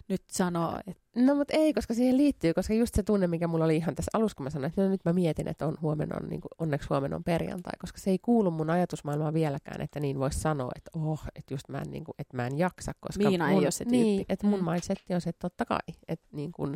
nyt 0.08 0.22
sanoa, 0.30 0.80
että 0.86 1.02
No 1.16 1.34
mutta 1.34 1.54
ei, 1.56 1.72
koska 1.72 1.94
siihen 1.94 2.16
liittyy, 2.16 2.54
koska 2.54 2.74
just 2.74 2.94
se 2.94 3.02
tunne, 3.02 3.26
mikä 3.26 3.46
mulla 3.46 3.64
oli 3.64 3.76
ihan 3.76 3.94
tässä 3.94 4.10
alussa, 4.14 4.36
kun 4.36 4.44
mä 4.44 4.50
sanoin, 4.50 4.68
että 4.68 4.82
no, 4.82 4.88
nyt 4.88 5.04
mä 5.04 5.12
mietin, 5.12 5.48
että 5.48 5.66
on 5.66 5.76
huomenna 5.82 6.16
on, 6.22 6.28
niin 6.28 6.40
kuin, 6.40 6.50
onneksi 6.58 6.88
huomenna 6.90 7.16
on 7.16 7.24
perjantai, 7.24 7.72
koska 7.78 7.98
se 7.98 8.10
ei 8.10 8.18
kuulu 8.18 8.50
mun 8.50 8.70
ajatusmaailmaan 8.70 9.34
vieläkään, 9.34 9.80
että 9.80 10.00
niin 10.00 10.18
voisi 10.18 10.40
sanoa, 10.40 10.70
että 10.76 10.90
oh, 10.94 11.22
että 11.34 11.54
just 11.54 11.68
mä 11.68 11.78
en, 11.78 11.90
niin 11.90 12.04
kuin, 12.04 12.14
että 12.18 12.36
mä 12.36 12.46
en 12.46 12.58
jaksa, 12.58 12.92
koska 13.00 13.24
Miina 13.24 13.48
mun, 13.48 13.58
ei 13.58 13.64
ole 13.64 13.70
se 13.70 13.84
tyyppi. 13.84 13.96
Niin, 13.96 14.24
että 14.28 14.46
mun 14.46 14.60
mm. 14.60 14.70
mindsetti 14.70 15.14
on 15.14 15.20
se, 15.20 15.30
että 15.30 15.40
totta 15.42 15.64
kai, 15.64 15.78
että 16.08 16.26
niin 16.32 16.52
kuin, 16.52 16.74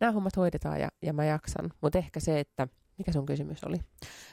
nämä 0.00 0.12
hommat 0.12 0.36
hoidetaan 0.36 0.80
ja, 0.80 0.88
ja 1.02 1.12
mä 1.12 1.24
jaksan, 1.24 1.70
mutta 1.80 1.98
ehkä 1.98 2.20
se, 2.20 2.40
että 2.40 2.68
mikä 2.98 3.12
sun 3.12 3.26
kysymys 3.26 3.64
oli? 3.64 3.76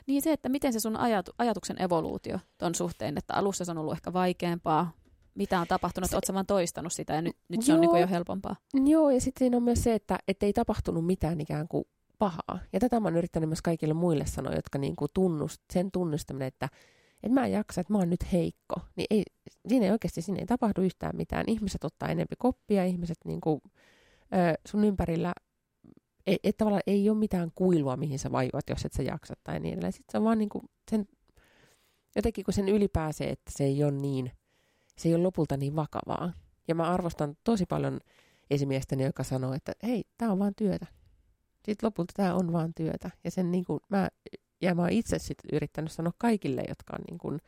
Niin 0.08 0.22
se, 0.22 0.32
että 0.32 0.50
miten 0.50 0.74
se 0.74 0.80
sun 0.80 0.98
ajatu, 0.98 1.32
ajatuksen 1.38 1.82
evoluutio 1.82 2.40
ton 2.58 2.76
suhteen, 2.76 3.18
että 3.18 3.34
alussa 3.34 3.66
se 3.66 3.72
on 3.72 3.78
ollut 3.78 3.94
ehkä 3.94 4.14
vaikeampaa, 4.14 4.92
mitä 5.36 5.60
on 5.60 5.68
tapahtunut, 5.68 6.14
oletko 6.14 6.34
vaan 6.34 6.46
toistanut 6.46 6.94
sitä 6.94 7.14
ja 7.14 7.22
nyt, 7.22 7.36
nyt 7.48 7.62
se 7.62 7.72
joo, 7.72 7.82
on 7.82 7.82
niin 7.82 8.02
jo 8.02 8.08
helpompaa? 8.08 8.56
Joo, 8.86 9.10
ja 9.10 9.22
sitten 9.22 9.40
siinä 9.40 9.58
on 9.58 9.64
myös 9.64 9.84
se, 9.84 9.94
että 9.94 10.20
ei 10.42 10.54
tapahtunut 10.54 11.06
mitään 11.06 11.42
ikään 11.42 11.68
kuin 11.68 11.86
pahaa. 12.20 12.60
Ja 12.74 12.80
tätä 12.80 13.00
mä 13.00 13.08
oon 13.08 13.18
yrittänyt 13.18 13.50
myös 13.50 13.62
kaikille 13.62 13.94
muille 13.94 14.26
sanoa, 14.26 14.54
jotka 14.54 14.80
niin 14.80 14.96
kuin 14.96 15.12
tunnust, 15.14 15.62
sen 15.74 15.92
tunnustaminen, 15.92 16.48
että, 16.48 16.70
että 17.24 17.34
mä 17.34 17.46
en 17.46 17.52
jaksa, 17.52 17.82
että 17.82 17.94
mä 17.94 18.00
oon 18.00 18.10
nyt 18.10 18.32
heikko. 18.32 18.76
Niin 18.96 19.08
ei, 19.10 19.24
siinä 19.68 19.86
ei 19.86 19.92
oikeasti 19.92 20.22
siinä 20.22 20.40
ei 20.40 20.46
tapahdu 20.46 20.82
yhtään 20.82 21.16
mitään. 21.16 21.44
Ihmiset 21.48 21.84
ottaa 21.84 22.10
enempi 22.10 22.36
koppia, 22.38 22.86
ihmiset 22.86 23.18
niin 23.26 23.42
kuin, 23.42 23.62
ö, 24.22 24.60
sun 24.68 24.84
ympärillä 24.84 25.34
ei, 26.28 26.40
et 26.44 26.58
tavallaan 26.58 26.84
ei 26.88 27.10
ole 27.10 27.18
mitään 27.18 27.52
kuilua, 27.56 27.98
mihin 27.98 28.20
sä 28.20 28.32
vajuat, 28.32 28.70
jos 28.70 28.86
et 28.86 28.94
sä 28.94 29.04
jaksa 29.04 29.34
tai 29.44 29.60
niin 29.60 29.74
edelleen. 29.74 29.94
Sitten 29.94 30.12
se 30.12 30.18
on 30.18 30.24
vaan 30.24 30.38
niin 30.38 30.50
kuin 30.50 30.64
sen, 30.92 31.08
jotenkin 32.16 32.46
kun 32.46 32.54
sen 32.54 32.70
ylipääsee, 32.70 33.30
että 33.30 33.52
se 33.52 33.64
ei 33.64 33.84
ole 33.84 33.92
niin– 33.92 34.32
se 34.98 35.10
ei 35.10 35.16
ole 35.16 35.24
lopulta 35.24 35.58
niin 35.58 35.76
vakavaa. 35.76 36.34
Ja 36.68 36.76
mä 36.76 36.84
arvostan 36.84 37.38
tosi 37.44 37.66
paljon 37.66 38.00
esimiestäni, 38.50 39.04
joka 39.04 39.24
sanoo, 39.24 39.54
että 39.54 39.72
hei, 39.84 40.04
tämä 40.18 40.32
on 40.32 40.40
vaan 40.40 40.56
työtä. 40.56 40.86
Sitten 41.66 41.88
lopulta 41.88 42.14
tämä 42.16 42.36
on 42.36 42.54
vaan 42.54 42.74
työtä. 42.74 43.12
Ja, 43.24 43.32
sen 43.32 43.52
niin 43.52 43.66
kuin, 43.66 43.80
mä, 43.90 44.08
ja 44.62 44.76
mä 44.76 44.82
oon 44.82 44.92
itse 44.92 45.20
sitten 45.20 45.50
yrittänyt 45.54 45.92
sanoa 45.92 46.14
kaikille, 46.18 46.64
jotka 46.68 46.96
on 47.00 47.04
niin 47.10 47.18
kuin, 47.18 47.40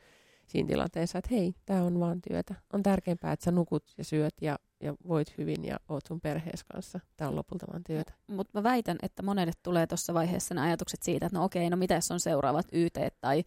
siinä 0.50 0.68
tilanteessa, 0.68 1.18
että 1.18 1.34
hei, 1.34 1.54
tämä 1.66 1.82
on 1.82 2.00
vaan 2.00 2.22
työtä. 2.28 2.54
On 2.72 2.82
tärkeämpää, 2.82 3.32
että 3.32 3.44
sä 3.44 3.50
nukut 3.50 3.84
ja 3.98 4.04
syöt 4.04 4.34
ja, 4.40 4.58
ja 4.80 4.94
voit 5.08 5.38
hyvin 5.38 5.64
ja 5.64 5.80
oot 5.88 6.06
sun 6.06 6.20
perheessä 6.20 6.66
kanssa. 6.72 7.00
Tämä 7.16 7.28
on 7.28 7.36
lopulta 7.36 7.66
vaan 7.72 7.84
työtä. 7.84 8.12
Mutta 8.26 8.58
mä 8.58 8.62
väitän, 8.62 8.98
että 9.02 9.22
monelle 9.22 9.52
tulee 9.62 9.86
tuossa 9.86 10.14
vaiheessa 10.14 10.54
ne 10.54 10.60
ajatukset 10.60 11.02
siitä, 11.02 11.26
että 11.26 11.38
no 11.38 11.44
okei, 11.44 11.70
no 11.70 11.76
mitä 11.76 11.94
jos 11.94 12.10
on 12.10 12.20
seuraavat 12.20 12.66
YT 12.72 12.98
tai, 13.20 13.44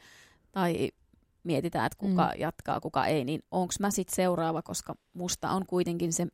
tai 0.52 0.90
mietitään, 1.44 1.86
että 1.86 1.98
kuka 1.98 2.32
mm. 2.34 2.42
jatkaa, 2.42 2.80
kuka 2.80 3.06
ei, 3.06 3.26
niin 3.26 3.44
onko 3.52 3.74
mä 3.80 3.92
sitten 3.92 4.16
seuraava, 4.16 4.62
koska 4.62 4.96
musta 5.14 5.50
on 5.50 5.66
kuitenkin 5.66 6.14
se, 6.14 6.28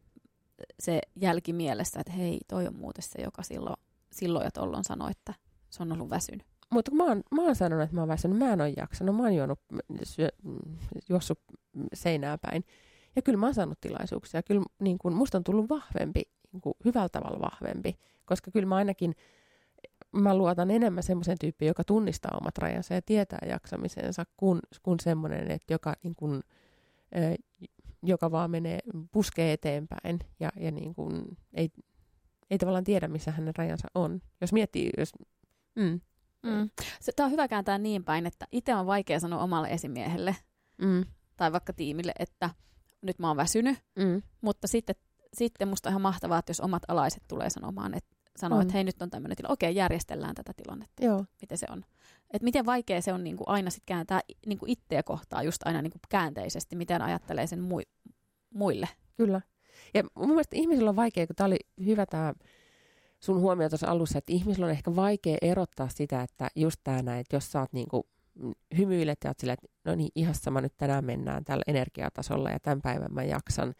se 0.79 1.01
jälki 1.15 1.53
mielessä, 1.53 1.99
että 1.99 2.13
hei, 2.13 2.39
toi 2.47 2.67
on 2.67 2.75
muuten 2.75 3.03
se, 3.03 3.21
joka 3.21 3.43
silloin, 3.43 3.75
silloin 4.11 4.45
ja 4.45 4.51
tollon 4.51 4.83
sanoi, 4.83 5.11
että 5.11 5.33
se 5.69 5.83
on 5.83 5.91
ollut 5.91 6.09
väsynyt. 6.09 6.45
Mutta 6.69 6.91
mä, 6.91 7.03
oon, 7.03 7.23
mä 7.31 7.41
oon 7.41 7.55
sanonut, 7.55 7.83
että 7.83 7.95
mä 7.95 8.01
oon 8.01 8.07
väsynyt, 8.07 8.37
mä 8.37 8.53
en 8.53 8.61
ole 8.61 8.73
jaksanut, 8.77 9.15
mä 9.15 9.23
oon 9.23 9.35
juonut, 9.35 9.59
syö, 10.03 10.29
juossut 11.09 11.39
seinää 11.93 12.37
päin. 12.37 12.63
Ja 13.15 13.21
kyllä 13.21 13.37
mä 13.37 13.45
oon 13.45 13.53
saanut 13.53 13.81
tilaisuuksia. 13.81 14.43
Kyllä 14.43 14.63
niin 14.79 14.97
kun, 14.97 15.13
musta 15.13 15.37
on 15.37 15.43
tullut 15.43 15.69
vahvempi, 15.69 16.21
niin 16.53 16.61
kun, 16.61 16.73
hyvällä 16.85 17.09
tavalla 17.09 17.39
vahvempi, 17.39 17.95
koska 18.25 18.51
kyllä 18.51 18.67
mä 18.67 18.75
ainakin 18.75 19.15
mä 20.11 20.37
luotan 20.37 20.71
enemmän 20.71 21.03
semmoisen 21.03 21.37
tyyppiin, 21.39 21.67
joka 21.67 21.83
tunnistaa 21.83 22.37
omat 22.41 22.57
rajansa 22.57 22.93
ja 22.93 23.01
tietää 23.01 23.47
jaksamisensa, 23.49 24.25
kuin, 24.37 24.59
kuin 24.83 24.99
semmoinen, 24.99 25.51
että 25.51 25.73
joka, 25.73 25.93
niin 26.03 26.15
kuin, 26.15 26.41
joka 28.03 28.31
vaan 28.31 28.51
menee, 28.51 28.79
puskee 29.11 29.53
eteenpäin 29.53 30.19
ja, 30.39 30.49
ja 30.59 30.71
niin 30.71 30.95
kuin, 30.95 31.37
ei, 31.53 31.69
ei 32.49 32.57
tavallaan 32.57 32.83
tiedä, 32.83 33.07
missä 33.07 33.31
hänen 33.31 33.55
rajansa 33.55 33.87
on. 33.95 34.21
Jos 34.41 34.53
miettii, 34.53 34.89
jos... 34.97 35.11
Mm. 35.75 36.01
Mm. 36.43 36.69
Tämä 37.15 37.25
on 37.25 37.31
hyvä 37.31 37.47
kääntää 37.47 37.77
niin 37.77 38.03
päin, 38.03 38.25
että 38.25 38.47
itse 38.51 38.75
on 38.75 38.85
vaikea 38.85 39.19
sanoa 39.19 39.43
omalle 39.43 39.67
esimiehelle 39.67 40.35
mm. 40.81 41.05
tai 41.37 41.51
vaikka 41.51 41.73
tiimille, 41.73 42.11
että 42.19 42.49
nyt 43.01 43.19
mä 43.19 43.27
oon 43.27 43.37
väsynyt, 43.37 43.77
mm. 43.95 44.21
mutta 44.41 44.67
sitten, 44.67 44.95
sitten 45.33 45.67
musta 45.67 45.89
on 45.89 45.91
ihan 45.91 46.01
mahtavaa, 46.01 46.39
että 46.39 46.49
jos 46.49 46.59
omat 46.59 46.83
alaiset 46.87 47.23
tulee 47.27 47.49
sanomaan, 47.49 47.93
että 47.93 48.15
sanoo, 48.37 48.61
että 48.61 48.73
hei 48.73 48.83
nyt 48.83 49.01
on 49.01 49.09
tämmöinen 49.09 49.37
tilanne, 49.37 49.53
okei 49.53 49.75
järjestellään 49.75 50.35
tätä 50.35 50.53
tilannetta, 50.57 51.05
Joo. 51.05 51.25
miten 51.41 51.57
se 51.57 51.65
on. 51.69 51.85
Et 52.31 52.41
miten 52.41 52.65
vaikea 52.65 53.01
se 53.01 53.13
on 53.13 53.23
niin 53.23 53.37
kuin 53.37 53.47
aina 53.49 53.69
sit 53.69 53.83
kääntää 53.85 54.21
niin 54.45 54.57
kuin 54.57 54.69
itseä 54.69 55.03
kohtaa 55.03 55.43
just 55.43 55.61
aina 55.65 55.81
niin 55.81 55.91
kuin 55.91 56.01
käänteisesti, 56.09 56.75
miten 56.75 57.01
ajattelee 57.01 57.47
sen 57.47 57.59
mui- 57.59 58.13
muille. 58.53 58.89
Kyllä. 59.17 59.41
Ja 59.93 60.03
mun 60.15 60.29
mielestä 60.29 60.55
ihmisillä 60.55 60.89
on 60.89 60.95
vaikea, 60.95 61.27
kun 61.27 61.35
tämä 61.35 61.45
oli 61.45 61.59
hyvä 61.85 62.05
tämä 62.05 62.33
sun 63.19 63.39
huomio 63.39 63.69
tuossa 63.69 63.87
alussa, 63.87 64.17
että 64.17 64.33
ihmisillä 64.33 64.65
on 64.65 64.71
ehkä 64.71 64.95
vaikea 64.95 65.37
erottaa 65.41 65.89
sitä, 65.89 66.21
että 66.21 66.49
just 66.55 66.79
tämä 66.83 67.01
näin, 67.01 67.19
että 67.19 67.35
jos 67.35 67.51
sä 67.51 67.59
oot 67.59 67.73
niinku 67.73 68.07
hymyilet 68.77 69.17
ja 69.23 69.29
oot 69.29 69.39
sillä, 69.39 69.53
että 69.53 69.67
no 69.85 69.95
niin, 69.95 70.11
ihan 70.15 70.35
sama 70.35 70.61
nyt 70.61 70.73
tänään 70.77 71.05
mennään 71.05 71.43
tällä 71.43 71.63
energiatasolla 71.67 72.49
ja 72.49 72.59
tämän 72.59 72.81
päivän 72.81 73.13
mä 73.13 73.23
jaksan, 73.23 73.73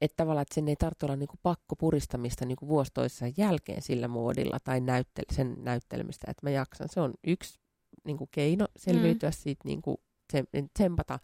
että 0.00 0.16
tavallaan, 0.16 0.42
että 0.42 0.54
sen 0.54 0.68
ei 0.68 0.76
tarvitse 0.76 1.06
olla 1.06 1.16
niinku 1.16 1.36
pakko 1.42 1.76
puristamista 1.76 2.44
niinku 2.44 2.68
vuosi 2.68 2.90
jälkeen 3.36 3.82
sillä 3.82 4.08
muodilla 4.08 4.58
tai 4.64 4.80
näyttel- 4.80 5.34
sen 5.34 5.56
näyttelemistä, 5.58 6.30
että 6.30 6.46
mä 6.46 6.50
jaksan. 6.50 6.88
Se 6.88 7.00
on 7.00 7.14
yksi 7.26 7.58
niinku 8.04 8.28
keino 8.30 8.66
selviytyä 8.76 9.28
mm. 9.28 9.34
siitä, 9.36 9.62
niinku, 9.64 10.00
tsempata 10.74 11.18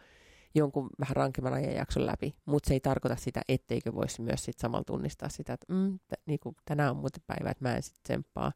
jonkun 0.57 0.91
vähän 1.01 1.17
rankemman 1.17 1.55
ajanjakson 1.55 2.07
läpi, 2.07 2.37
mutta 2.47 2.69
se 2.69 2.75
ei 2.75 2.81
tarkoita 2.81 3.17
sitä, 3.17 3.41
etteikö 3.49 3.95
voisi 3.95 4.23
myös 4.23 4.45
sit 4.45 4.59
samalla 4.59 4.85
tunnistaa 4.85 5.29
sitä, 5.29 5.53
että 5.53 5.73
mm, 5.73 5.99
t- 5.99 6.27
niinku, 6.27 6.55
tänään 6.65 6.91
on 6.91 6.97
muuten 6.97 7.23
päivä, 7.27 7.51
että 7.51 7.65
mä 7.65 7.77
en 7.77 7.83
sitten 7.83 8.03
tsemppaa, 8.03 8.53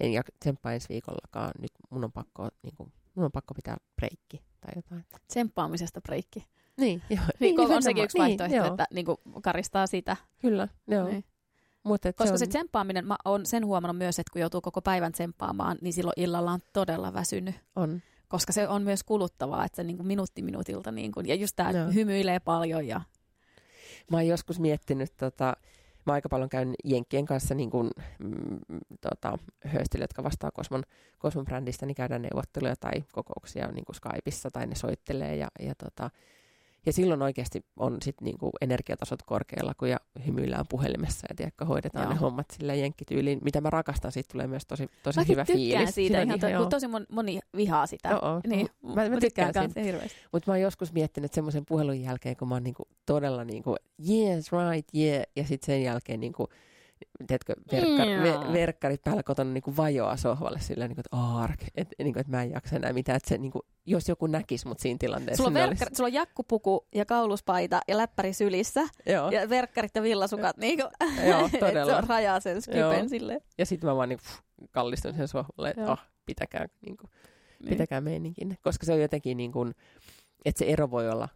en 0.00 0.12
jak- 0.12 0.36
tsemppaa 0.40 0.72
ensi 0.72 0.88
viikollakaan, 0.88 1.50
nyt 1.58 1.72
mun 1.90 2.04
on 2.04 2.12
pakko, 2.12 2.48
niinku, 2.62 2.92
mun 3.14 3.24
on 3.24 3.32
pakko 3.32 3.54
pitää 3.54 3.76
breikki 3.96 4.42
tai 4.60 4.72
jotain. 4.76 5.04
Tsemppaamisesta 5.28 6.00
breikki. 6.00 6.46
Niin, 6.76 7.02
joo. 7.10 7.24
Niin, 7.40 7.56
niin 7.56 7.70
on 7.70 7.82
sekin 7.82 8.04
yksi 8.04 8.18
niin, 8.18 8.22
vaihtoehto, 8.22 8.62
niin, 8.62 8.70
että 8.70 8.86
niin 8.94 9.06
kuin 9.06 9.18
karistaa 9.42 9.86
sitä. 9.86 10.16
Kyllä, 10.40 10.68
joo. 10.88 11.08
Niin. 11.08 11.24
Mutta 11.82 12.12
Koska 12.12 12.26
se, 12.26 12.32
on... 12.32 12.38
se 12.38 12.46
tsemppaaminen, 12.46 13.06
mä 13.06 13.16
oon 13.24 13.46
sen 13.46 13.66
huomannut 13.66 13.98
myös, 13.98 14.18
että 14.18 14.32
kun 14.32 14.40
joutuu 14.40 14.60
koko 14.60 14.82
päivän 14.82 15.12
tsemppaamaan, 15.12 15.78
niin 15.80 15.92
silloin 15.92 16.14
illalla 16.16 16.52
on 16.52 16.60
todella 16.72 17.14
väsynyt. 17.14 17.54
On. 17.76 18.02
Koska 18.28 18.52
se 18.52 18.68
on 18.68 18.82
myös 18.82 19.04
kuluttavaa, 19.04 19.64
että 19.64 19.76
se 19.76 19.84
niin 19.84 19.96
kuin 19.96 20.06
minuutti 20.06 20.42
minuutilta, 20.42 20.92
niin 20.92 21.12
kuin, 21.12 21.26
ja 21.26 21.34
just 21.34 21.56
tämä 21.56 21.72
no. 21.72 21.92
hymyilee 21.92 22.40
paljon. 22.40 22.86
Ja... 22.86 23.00
Mä 24.10 24.16
oon 24.16 24.26
joskus 24.26 24.60
miettinyt, 24.60 25.16
tota, 25.16 25.56
mä 26.06 26.12
aika 26.12 26.28
paljon 26.28 26.48
käyn 26.48 26.74
Jenkkien 26.84 27.26
kanssa 27.26 27.54
niin 27.54 27.70
kuin, 27.70 27.90
mm, 28.18 28.58
tota, 29.00 29.38
höystille, 29.64 30.02
jotka 30.02 30.22
vastaa 30.22 30.50
Kosmon, 30.50 30.82
Kosmon 31.18 31.44
brändistä, 31.44 31.86
niin 31.86 31.94
käydään 31.94 32.22
neuvotteluja 32.22 32.76
tai 32.76 32.92
kokouksia 33.12 33.72
niin 33.72 33.84
kuin 33.84 33.96
Skypeissa 33.96 34.50
tai 34.50 34.66
ne 34.66 34.74
soittelee 34.74 35.36
ja, 35.36 35.48
ja 35.60 35.74
tota, 35.74 36.10
ja 36.86 36.92
silloin 36.92 37.22
oikeasti 37.22 37.64
on 37.76 37.98
sit 38.02 38.20
niinku 38.20 38.50
energiatasot 38.60 39.22
korkealla, 39.22 39.74
kun 39.74 39.88
ja 39.88 39.96
hymyillään 40.26 40.64
puhelimessa 40.68 41.26
ja 41.28 41.34
tiedätkö, 41.34 41.64
hoidetaan 41.64 42.04
Joo. 42.04 42.12
ne 42.12 42.18
hommat 42.18 42.46
sillä 42.50 42.74
jenkkityyliin. 42.74 43.38
Mitä 43.44 43.60
mä 43.60 43.70
rakastan, 43.70 44.12
siitä 44.12 44.28
tulee 44.32 44.46
myös 44.46 44.66
tosi, 44.66 44.88
tosi 45.02 45.20
Mäkin 45.20 45.32
hyvä 45.32 45.44
fiilis. 45.44 45.94
siitä, 45.94 46.22
ihan 46.22 46.40
to, 46.40 46.46
ihan, 46.46 46.68
tosi 46.68 46.86
moni 47.12 47.38
vihaa 47.56 47.86
sitä. 47.86 48.08
Joo, 48.08 48.40
niin, 48.46 48.68
mä, 48.82 48.94
mä, 48.94 49.08
mä 49.08 49.20
tykkään, 49.20 49.48
tykkään 49.48 49.70
siitä. 49.70 50.14
Mutta 50.32 50.50
mä 50.50 50.52
oon 50.52 50.60
joskus 50.60 50.92
miettinyt 50.92 51.32
semmoisen 51.32 51.64
puhelun 51.68 52.00
jälkeen, 52.00 52.36
kun 52.36 52.48
mä 52.48 52.54
oon 52.54 52.62
niinku 52.64 52.88
todella 53.06 53.44
niinku, 53.44 53.76
yes, 54.10 54.50
right, 54.52 54.88
yeah, 54.94 55.24
ja 55.36 55.44
sitten 55.44 55.66
sen 55.66 55.82
jälkeen 55.82 56.20
niinku, 56.20 56.48
tiedätkö, 57.26 57.54
verkkar, 57.72 58.08
ve, 58.08 58.52
verkkarit 58.52 59.02
päällä 59.02 59.22
kotona 59.22 59.52
niin 59.52 59.62
kuin 59.62 59.76
vajoaa 59.76 60.16
sohvalle 60.16 60.60
silleen, 60.60 60.88
niin 60.88 60.96
kuin, 60.96 61.04
että 61.06 61.42
ark, 61.42 61.60
että 61.74 61.94
niin 61.98 62.12
kuin, 62.12 62.20
että 62.20 62.30
mä 62.30 62.42
en 62.42 62.50
jaksa 62.50 62.76
enää 62.76 62.92
mitään, 62.92 63.16
että 63.16 63.28
se, 63.28 63.38
niin 63.38 63.52
kuin, 63.52 63.62
jos 63.86 64.08
joku 64.08 64.26
näkisi 64.26 64.68
mut 64.68 64.78
siinä 64.78 64.96
tilanteessa. 64.98 65.36
Sulla 65.36 65.48
on, 65.48 65.54
verkkar, 65.54 65.88
olisi... 65.88 65.96
sulla 65.96 66.08
on 66.08 66.12
jakkupuku 66.12 66.86
ja 66.94 67.04
kauluspaita 67.04 67.80
ja 67.88 67.96
läppäri 67.96 68.32
sylissä 68.32 68.88
Joo. 69.06 69.30
ja 69.30 69.48
verkkarit 69.48 69.94
ja 69.94 70.02
villasukat, 70.02 70.56
niin 70.56 70.78
kuin, 70.78 70.90
Joo, 71.30 71.48
todella. 71.60 71.92
se 71.92 71.96
on 71.96 72.08
rajaa 72.08 72.40
sen 72.40 72.62
skypen 72.62 73.08
silleen. 73.08 73.40
Ja 73.58 73.66
sitten 73.66 73.90
mä 73.90 73.96
vaan 73.96 74.08
niin, 74.08 74.18
pff, 74.18 74.38
kallistun 74.70 75.14
sen 75.14 75.28
sohvalle, 75.28 75.70
että 75.70 75.92
oh, 75.92 75.98
pitäkää, 76.26 76.66
niin 76.86 76.96
kuin, 76.96 77.10
niin. 77.58 77.68
pitäkää 77.68 78.00
meininkin, 78.00 78.58
koska 78.62 78.86
se 78.86 78.92
on 78.92 79.00
jotenkin 79.00 79.36
niin 79.36 79.52
kuin, 79.52 79.74
että 80.44 80.58
se 80.58 80.64
ero 80.64 80.90
voi 80.90 81.10
olla 81.10 81.28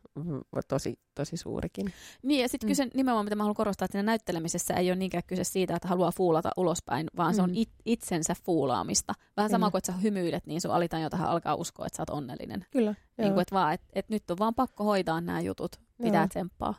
tosi, 0.68 0.98
tosi 1.14 1.36
suurikin. 1.36 1.92
Niin, 2.22 2.42
ja 2.42 2.48
sitten 2.48 2.66
mm. 2.66 2.70
kyse 2.70 2.88
nimenomaan, 2.94 3.26
mitä 3.26 3.36
mä 3.36 3.42
haluan 3.42 3.54
korostaa, 3.54 3.84
että 3.84 3.92
siinä 3.92 4.06
näyttelemisessä 4.06 4.74
ei 4.74 4.90
ole 4.90 4.96
niinkään 4.96 5.22
kyse 5.26 5.44
siitä, 5.44 5.76
että 5.76 5.88
haluaa 5.88 6.12
fuulata 6.12 6.50
ulospäin, 6.56 7.06
vaan 7.16 7.32
mm. 7.32 7.36
se 7.36 7.42
on 7.42 7.50
mm. 7.50 7.56
it, 7.56 7.70
itsensä 7.84 8.34
fuulaamista. 8.44 9.14
Vähän 9.36 9.50
sama 9.50 9.70
kuin, 9.70 9.78
että 9.78 9.92
sä 9.92 9.98
hymyilet, 9.98 10.46
niin 10.46 10.60
sun 10.60 10.70
alitajuntahan 10.70 11.28
alkaa 11.28 11.54
uskoa, 11.54 11.86
että 11.86 11.96
sä 11.96 12.02
oot 12.02 12.10
onnellinen. 12.10 12.66
Kyllä. 12.70 12.94
Niin 13.18 13.32
kuin, 13.32 13.42
että 13.42 13.54
vaan, 13.54 13.74
että, 13.74 13.86
että 13.92 14.14
nyt 14.14 14.30
on 14.30 14.38
vaan 14.38 14.54
pakko 14.54 14.84
hoitaa 14.84 15.20
nämä 15.20 15.40
jutut, 15.40 15.80
pitää 16.02 16.22
joo. 16.22 16.28
tsemppaa. 16.28 16.74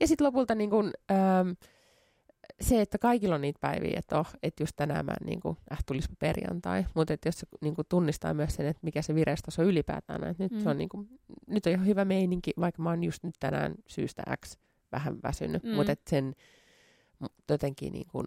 Ja 0.00 0.08
sitten 0.08 0.26
lopulta 0.26 0.54
niin 0.54 0.70
kun, 0.70 0.90
ähm, 1.10 1.50
se, 2.60 2.80
että 2.80 2.98
kaikilla 2.98 3.34
on 3.34 3.40
niitä 3.40 3.58
päiviä, 3.60 3.98
että 3.98 4.18
oh, 4.18 4.28
että 4.42 4.62
just 4.62 4.76
tänään 4.76 5.06
mä 5.06 5.12
niin 5.24 5.40
kuin, 5.40 5.56
äh, 5.72 5.78
tulisi 5.86 6.08
perjantai, 6.18 6.86
mutta 6.94 7.14
että 7.14 7.28
jos 7.28 7.38
se 7.38 7.46
niin 7.60 7.74
kuin, 7.74 7.86
tunnistaa 7.88 8.34
myös 8.34 8.54
sen, 8.54 8.66
että 8.66 8.80
mikä 8.82 9.02
se 9.02 9.14
vireystaso 9.14 9.62
ylipäätään, 9.62 10.24
että 10.24 10.42
nyt, 10.42 10.52
mm. 10.52 10.60
se 10.62 10.68
on, 10.68 10.78
niin 10.78 10.88
kuin, 10.88 11.08
nyt 11.46 11.66
on 11.66 11.72
ihan 11.72 11.86
hyvä 11.86 12.04
meininki, 12.04 12.52
vaikka 12.60 12.82
mä 12.82 12.90
oon 12.90 13.04
just 13.04 13.22
nyt 13.22 13.34
tänään 13.40 13.74
syystä 13.86 14.22
X 14.44 14.58
vähän 14.92 15.18
väsynyt, 15.22 15.62
mm. 15.62 15.70
mutta 15.70 15.92
että 15.92 16.10
sen 16.10 16.34
jotenkin 17.50 17.92
niin 17.92 18.06
kuin, 18.12 18.26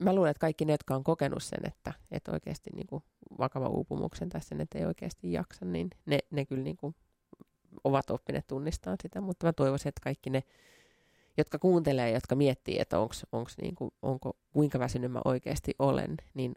mä 0.00 0.14
luulen, 0.14 0.30
että 0.30 0.40
kaikki 0.40 0.64
ne, 0.64 0.72
jotka 0.72 0.94
on 0.94 1.04
kokenut 1.04 1.42
sen, 1.42 1.60
että, 1.66 1.92
että 2.10 2.32
oikeasti 2.32 2.70
niin 2.74 2.86
kuin, 2.86 3.02
vakava 3.38 3.68
uupumuksen 3.68 4.28
tai 4.28 4.40
sen, 4.42 4.60
että 4.60 4.78
ei 4.78 4.84
oikeasti 4.84 5.32
jaksa, 5.32 5.64
niin 5.64 5.90
ne, 6.06 6.18
ne 6.30 6.46
kyllä 6.46 6.62
niin 6.62 6.76
kuin, 6.76 6.94
ovat 7.84 8.10
oppineet 8.10 8.46
tunnistamaan 8.46 8.98
sitä, 9.02 9.20
mutta 9.20 9.46
mä 9.46 9.52
toivoisin, 9.52 9.88
että 9.88 10.00
kaikki 10.04 10.30
ne 10.30 10.42
jotka 11.38 11.58
kuuntelee, 11.58 12.10
jotka 12.10 12.34
miettii, 12.34 12.78
että 12.78 12.98
onks, 12.98 13.26
onks 13.32 13.58
niinku, 13.62 13.94
onko, 14.02 14.36
kuinka 14.52 14.78
väsynyt 14.78 15.12
mä 15.12 15.20
oikeasti 15.24 15.74
olen, 15.78 16.16
niin 16.34 16.54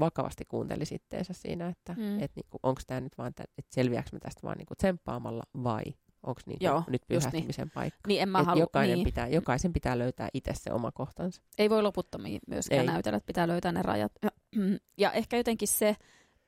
vakavasti 0.00 0.44
kuunteli 0.44 0.84
sitteensä 0.84 1.32
siinä, 1.32 1.68
että 1.68 1.94
mm. 1.98 2.20
et 2.20 2.32
niinku, 2.36 2.58
onko 2.62 2.80
tämä 2.86 3.00
nyt 3.00 3.18
vaan, 3.18 3.28
että 3.28 3.44
selviääkö 3.70 4.08
mä 4.12 4.18
tästä 4.18 4.40
vaan 4.42 4.58
niinku 4.58 4.74
tsemppaamalla 4.74 5.42
vai 5.64 5.82
onko 6.22 6.40
niinku 6.46 6.64
Joo, 6.64 6.82
nyt 6.88 7.02
pyhähtymisen 7.08 7.64
niin. 7.66 7.72
paikka. 7.74 8.08
Niin, 8.08 8.22
en 8.22 8.28
mä 8.28 8.42
halu, 8.42 8.60
jokainen, 8.60 8.94
niin. 8.94 9.04
pitää, 9.04 9.28
jokaisen 9.28 9.72
pitää 9.72 9.98
löytää 9.98 10.28
itse 10.34 10.52
se 10.54 10.72
oma 10.72 10.92
kohtansa. 10.92 11.42
Ei 11.58 11.70
voi 11.70 11.82
loputtomiin 11.82 12.40
myöskään 12.48 12.80
Ei. 12.80 12.86
näytellä, 12.86 13.16
että 13.16 13.26
pitää 13.26 13.48
löytää 13.48 13.72
ne 13.72 13.82
rajat. 13.82 14.12
Ja, 14.22 14.30
ja 14.98 15.12
ehkä 15.12 15.36
jotenkin 15.36 15.68
se, 15.68 15.96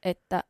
että 0.03 0.45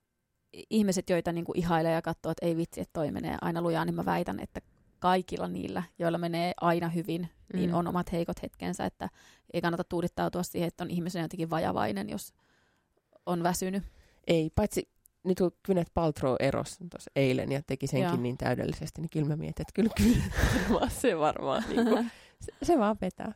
ihmiset, 0.70 1.10
joita 1.10 1.32
niinku 1.32 1.52
ihailee 1.54 1.92
ja 1.92 2.02
katsoo, 2.02 2.30
että 2.30 2.46
ei 2.46 2.56
vitsi, 2.56 2.80
että 2.80 2.92
toi 2.92 3.10
menee 3.10 3.36
aina 3.40 3.62
lujaa, 3.62 3.84
niin 3.84 3.94
mä 3.94 4.04
väitän, 4.04 4.40
että 4.40 4.60
kaikilla 4.98 5.48
niillä, 5.48 5.82
joilla 5.98 6.18
menee 6.18 6.52
aina 6.60 6.88
hyvin, 6.88 7.28
niin 7.52 7.70
mm. 7.70 7.76
on 7.76 7.88
omat 7.88 8.12
heikot 8.12 8.42
hetkensä, 8.42 8.84
että 8.84 9.08
ei 9.52 9.60
kannata 9.60 9.84
tuudittautua 9.84 10.42
siihen, 10.42 10.68
että 10.68 10.84
on 10.84 10.90
ihmisen 10.90 11.22
jotenkin 11.22 11.50
vajavainen, 11.50 12.08
jos 12.08 12.32
on 13.26 13.42
väsynyt. 13.42 13.82
Ei, 14.26 14.50
paitsi 14.54 14.88
nyt 15.24 15.38
kun 15.38 15.52
Gwyneth 15.66 15.90
Paltrow 15.94 16.36
erosi 16.40 16.76
tuossa 16.90 17.10
eilen 17.16 17.52
ja 17.52 17.62
teki 17.66 17.86
senkin 17.86 18.08
Joo. 18.08 18.16
niin 18.16 18.38
täydellisesti, 18.38 19.00
niin 19.00 19.10
kyllä 19.10 19.26
mä 19.26 19.36
mietin, 19.36 19.62
että 19.62 19.72
kyllä, 19.74 19.90
kyllä 20.66 20.88
se 21.00 21.18
varmaan, 21.18 21.64
niin 21.68 21.84
kuin, 21.86 22.10
se, 22.44 22.52
se 22.62 22.78
vaan 22.78 22.96
vetää. 23.00 23.32